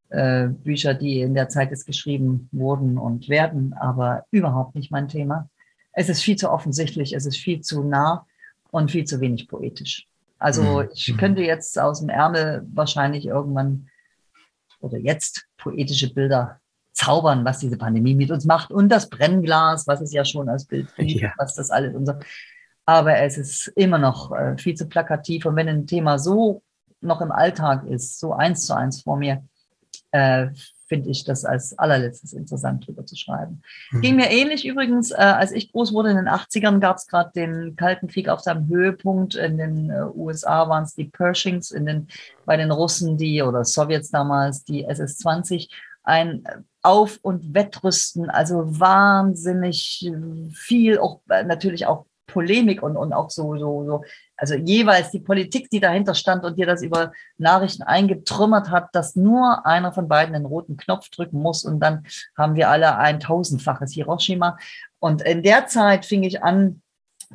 [0.09, 5.09] äh, Bücher, die in der Zeit jetzt geschrieben wurden und werden, aber überhaupt nicht mein
[5.09, 5.49] Thema.
[5.93, 8.27] Es ist viel zu offensichtlich, es ist viel zu nah
[8.71, 10.07] und viel zu wenig poetisch.
[10.39, 10.89] Also mhm.
[10.95, 13.89] ich könnte jetzt aus dem Ärmel wahrscheinlich irgendwann
[14.81, 16.61] oder jetzt poetische Bilder
[16.93, 20.67] zaubern, was diese Pandemie mit uns macht und das Brennglas, was es ja schon als
[20.67, 21.33] Bild gibt, ja.
[21.37, 22.19] was das alles unser
[22.85, 25.47] aber es ist immer noch äh, viel zu plakativ.
[25.47, 26.63] Und wenn ein Thema so
[27.01, 29.43] noch im Alltag ist, so eins zu eins vor mir,
[30.13, 30.49] äh,
[30.89, 33.63] finde ich das als allerletztes interessant, drüber zu schreiben.
[33.93, 34.01] Mhm.
[34.03, 37.31] Ging mir ähnlich übrigens, äh, als ich groß wurde in den 80ern, gab es gerade
[37.35, 39.35] den Kalten Krieg auf seinem Höhepunkt.
[39.35, 42.09] In den äh, USA waren es die Pershings, in den,
[42.45, 45.71] bei den Russen die oder Sowjets damals die SS-20.
[46.05, 46.45] Ein
[46.83, 50.11] Auf- und Wettrüsten, also wahnsinnig
[50.53, 54.05] viel, auch äh, natürlich auch Polemik und, und auch so, so, so,
[54.37, 59.17] also jeweils die Politik, die dahinter stand und dir das über Nachrichten eingetrümmert hat, dass
[59.17, 62.05] nur einer von beiden den roten Knopf drücken muss und dann
[62.37, 64.57] haben wir alle ein tausendfaches Hiroshima.
[64.99, 66.83] Und in der Zeit fing ich an,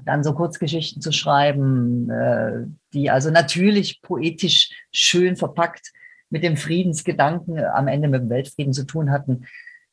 [0.06, 5.92] dann so Kurzgeschichten zu schreiben, äh, die also natürlich poetisch schön verpackt
[6.30, 9.46] mit dem Friedensgedanken am Ende mit dem Weltfrieden zu tun hatten.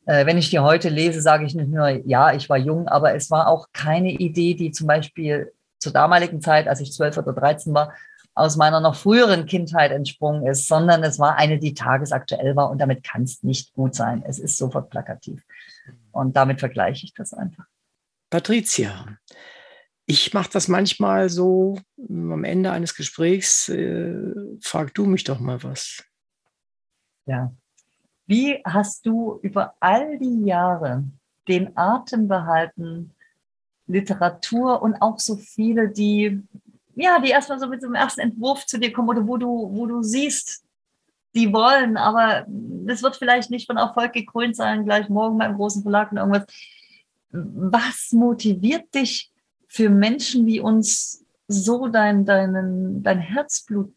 [0.06, 3.14] Äh, wenn ich die heute lese, sage ich nicht nur, ja, ich war jung, aber
[3.14, 7.32] es war auch keine Idee, die zum Beispiel zur damaligen Zeit, als ich zwölf oder
[7.32, 7.92] dreizehn war,
[8.34, 12.78] aus meiner noch früheren Kindheit entsprungen ist, sondern es war eine, die tagesaktuell war und
[12.78, 14.24] damit kann es nicht gut sein.
[14.26, 15.42] Es ist sofort plakativ.
[16.10, 17.64] Und damit vergleiche ich das einfach.
[18.30, 19.06] Patricia,
[20.06, 21.78] ich mache das manchmal so
[22.08, 26.02] am Ende eines Gesprächs, äh, frag du mich doch mal was.
[27.26, 27.54] Ja,
[28.26, 31.04] wie hast du über all die Jahre
[31.48, 33.14] den Atem behalten,
[33.86, 36.42] Literatur und auch so viele, die,
[36.94, 39.46] ja, die erstmal so mit so einem ersten Entwurf zu dir kommen oder wo du,
[39.46, 40.64] wo du siehst,
[41.34, 45.82] die wollen, aber das wird vielleicht nicht von Erfolg gekrönt sein, gleich morgen beim großen
[45.82, 46.46] Verlag und irgendwas.
[47.30, 49.32] Was motiviert dich
[49.66, 53.92] für Menschen wie uns so dein, deinen, dein Herzblut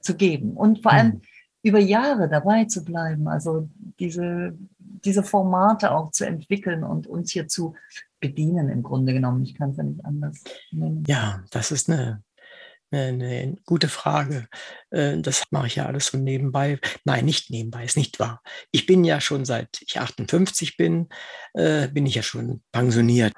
[0.00, 0.54] zu geben?
[0.54, 1.22] Und vor allem, mhm
[1.62, 7.48] über Jahre dabei zu bleiben, also diese, diese Formate auch zu entwickeln und uns hier
[7.48, 7.74] zu
[8.20, 9.42] bedienen im Grunde genommen.
[9.44, 11.04] Ich kann es ja nicht anders nennen.
[11.06, 12.22] Ja, das ist eine,
[12.90, 14.48] eine, eine gute Frage.
[14.90, 16.78] Äh, das mache ich ja alles so nebenbei.
[17.04, 18.42] Nein, nicht nebenbei, ist nicht wahr.
[18.70, 21.08] Ich bin ja schon seit ich 58 bin,
[21.54, 23.32] äh, bin ich ja schon pensioniert.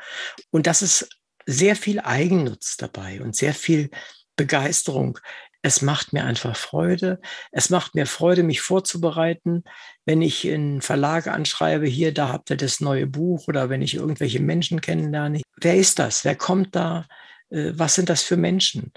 [0.51, 1.09] Und das ist
[1.47, 3.91] sehr viel Eigennutz dabei und sehr viel
[4.37, 5.19] Begeisterung.
[5.63, 7.21] Es macht mir einfach Freude.
[7.53, 9.65] Es macht mir Freude, mich vorzubereiten,
[10.07, 13.95] wenn ich in Verlage anschreibe, hier, da habt ihr das neue Buch oder wenn ich
[13.95, 15.43] irgendwelche Menschen kennenlerne.
[15.61, 16.25] Wer ist das?
[16.25, 17.07] Wer kommt da?
[17.51, 18.93] Äh, was sind das für Menschen?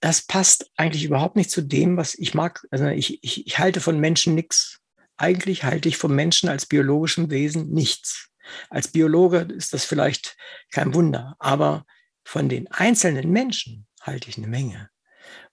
[0.00, 2.64] Das passt eigentlich überhaupt nicht zu dem, was ich mag.
[2.70, 4.78] Also ich, ich, ich halte von Menschen nichts.
[5.18, 8.30] Eigentlich halte ich vom Menschen als biologischem Wesen nichts.
[8.70, 10.36] Als Biologe ist das vielleicht
[10.70, 11.84] kein Wunder, aber
[12.24, 14.89] von den einzelnen Menschen halte ich eine Menge.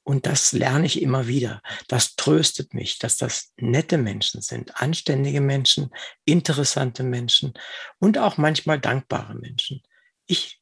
[0.08, 1.62] Und das lerne ich immer wieder.
[1.90, 5.94] Das tröstet mich, dass das nette Menschen sind, anständige Menschen,
[6.24, 7.52] interessante Menschen
[8.00, 9.84] und auch manchmal dankbare Menschen.
[10.26, 10.62] Ich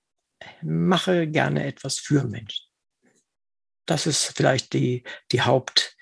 [0.63, 2.65] mache gerne etwas für Menschen.
[3.85, 5.94] Das ist vielleicht die, die Haupt,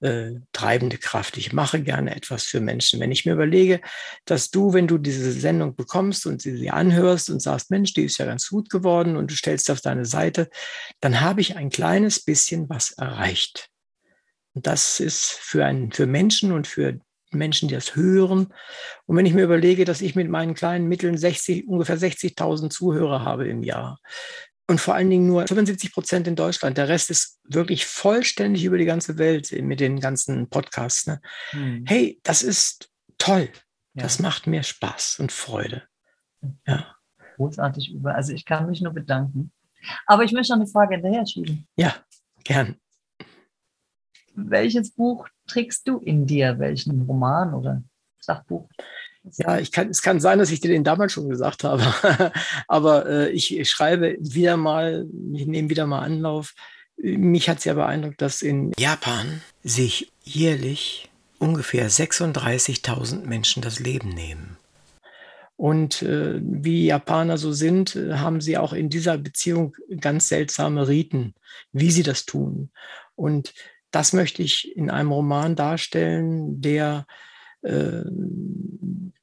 [0.00, 1.36] äh, treibende Kraft.
[1.36, 3.00] Ich mache gerne etwas für Menschen.
[3.00, 3.80] Wenn ich mir überlege,
[4.24, 8.04] dass du, wenn du diese Sendung bekommst und sie, sie anhörst und sagst, Mensch, die
[8.04, 10.48] ist ja ganz gut geworden und du stellst auf deine Seite,
[11.00, 13.70] dann habe ich ein kleines bisschen was erreicht.
[14.54, 16.98] Und das ist für, ein, für Menschen und für
[17.30, 18.52] Menschen, die das hören.
[19.06, 23.24] Und wenn ich mir überlege, dass ich mit meinen kleinen Mitteln 60, ungefähr 60.000 Zuhörer
[23.24, 23.98] habe im Jahr,
[24.68, 26.76] und vor allen Dingen nur 75 Prozent in Deutschland.
[26.76, 31.06] Der Rest ist wirklich vollständig über die ganze Welt mit den ganzen Podcasts.
[31.06, 31.20] Ne?
[31.50, 31.84] Hm.
[31.86, 33.48] Hey, das ist toll.
[33.94, 34.02] Ja.
[34.02, 35.82] Das macht mir Spaß und Freude.
[36.66, 36.94] Ja.
[37.36, 38.14] Großartig über.
[38.14, 39.52] Also ich kann mich nur bedanken.
[40.06, 41.66] Aber ich möchte noch eine Frage hinterher schieben.
[41.76, 41.94] Ja,
[42.44, 42.76] gern.
[44.34, 46.58] Welches Buch trägst du in dir?
[46.58, 47.82] Welchen Roman oder
[48.20, 48.68] Sachbuch?
[49.36, 52.32] Ja, ich kann, es kann sein, dass ich dir den damals schon gesagt habe,
[52.68, 56.54] aber äh, ich, ich, schreibe wieder mal, ich nehme wieder mal Anlauf.
[56.96, 61.08] Mich hat es ja beeindruckt, dass in Japan sich jährlich
[61.38, 64.56] ungefähr 36.000 Menschen das Leben nehmen.
[65.56, 70.86] Und äh, wie Japaner so sind, äh, haben sie auch in dieser Beziehung ganz seltsame
[70.86, 71.34] Riten,
[71.72, 72.70] wie sie das tun.
[73.16, 73.54] Und
[73.90, 77.06] das möchte ich in einem Roman darstellen, der
[77.62, 78.02] äh,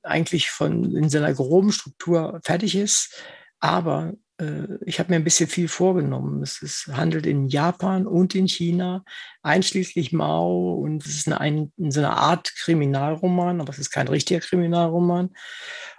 [0.04, 3.16] eigentlich von in seiner groben Struktur fertig ist.
[3.60, 6.44] Aber äh, ich habe mir ein bisschen viel vorgenommen.
[6.44, 9.04] Es ist, handelt in Japan und in China,
[9.42, 10.74] einschließlich Mao.
[10.74, 15.32] Und es ist eine, ein, so eine Art Kriminalroman, aber es ist kein richtiger Kriminalroman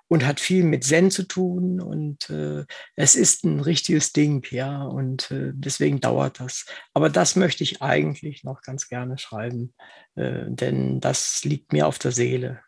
[0.08, 4.84] und hat viel mit Zen zu tun und äh, es ist ein richtiges Ding, ja,
[4.84, 6.66] und äh, deswegen dauert das.
[6.94, 9.74] Aber das möchte ich eigentlich noch ganz gerne schreiben,
[10.14, 12.60] äh, denn das liegt mir auf der Seele,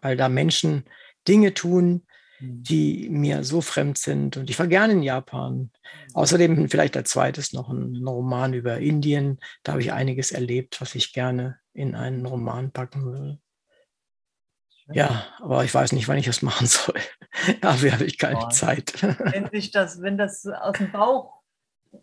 [0.00, 0.84] weil da Menschen
[1.28, 2.06] Dinge tun,
[2.38, 2.62] hm.
[2.62, 4.36] die mir so fremd sind.
[4.36, 5.70] Und ich war gerne in Japan.
[6.14, 9.38] Außerdem vielleicht als zweites noch ein Roman über Indien.
[9.62, 13.38] Da habe ich einiges erlebt, was ich gerne in einen Roman packen würde.
[14.92, 17.00] Ja, aber ich weiß nicht, wann ich das machen soll.
[17.60, 18.48] Dafür habe ich keine oh.
[18.48, 18.92] Zeit.
[19.02, 21.32] Wenn, sich das, wenn das aus dem Bauch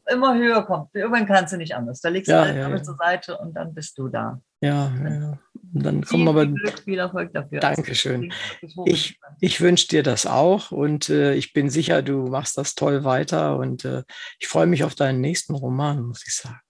[0.10, 2.02] immer höher kommt, irgendwann kannst du nicht anders.
[2.02, 2.84] Da legst ja, du ja, ja.
[2.84, 4.42] zur Seite und dann bist du da.
[4.62, 5.40] Ja, ja.
[5.74, 6.46] dann kommen aber.
[6.46, 7.60] Glück, viel Erfolg dafür.
[7.60, 8.34] Dankeschön.
[8.86, 13.04] Ich, ich wünsche dir das auch und äh, ich bin sicher, du machst das toll
[13.04, 14.04] weiter und äh,
[14.40, 16.63] ich freue mich auf deinen nächsten Roman, muss ich sagen.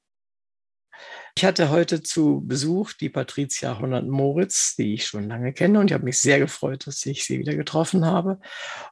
[1.36, 5.88] Ich hatte heute zu Besuch die Patricia Honert Moritz, die ich schon lange kenne und
[5.90, 8.40] ich habe mich sehr gefreut, dass ich sie wieder getroffen habe.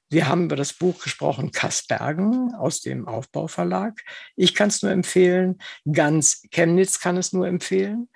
[0.09, 4.01] Wir haben über das Buch gesprochen, Kassbergen aus dem Aufbauverlag.
[4.35, 5.59] Ich kann es nur empfehlen,
[5.91, 8.09] ganz Chemnitz kann es nur empfehlen.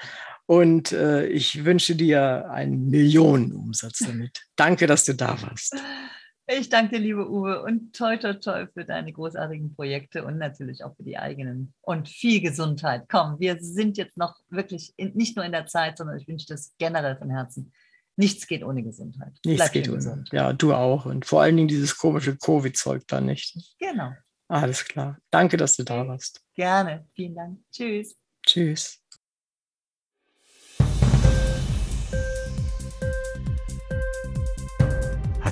[0.48, 4.44] Und äh, ich wünsche dir einen Millionenumsatz damit.
[4.56, 5.76] Danke, dass du da warst.
[6.48, 10.84] Ich danke dir, liebe Uwe, und toi, toi, toi für deine großartigen Projekte und natürlich
[10.84, 11.74] auch für die eigenen.
[11.82, 13.06] Und viel Gesundheit.
[13.10, 16.46] Komm, wir sind jetzt noch wirklich in, nicht nur in der Zeit, sondern ich wünsche
[16.48, 17.74] das generell von Herzen.
[18.16, 19.34] Nichts geht ohne Gesundheit.
[19.44, 19.98] Nichts Bleib geht ohne.
[19.98, 20.30] Gesund.
[20.32, 21.06] Ja, du auch.
[21.06, 23.76] Und vor allen Dingen dieses komische Covid-Zeug da nicht.
[23.80, 24.12] Genau.
[24.48, 25.18] Alles klar.
[25.32, 26.42] Danke, dass du da warst.
[26.54, 27.08] Gerne.
[27.16, 27.60] Vielen Dank.
[27.72, 28.16] Tschüss.
[28.46, 29.05] Tschüss.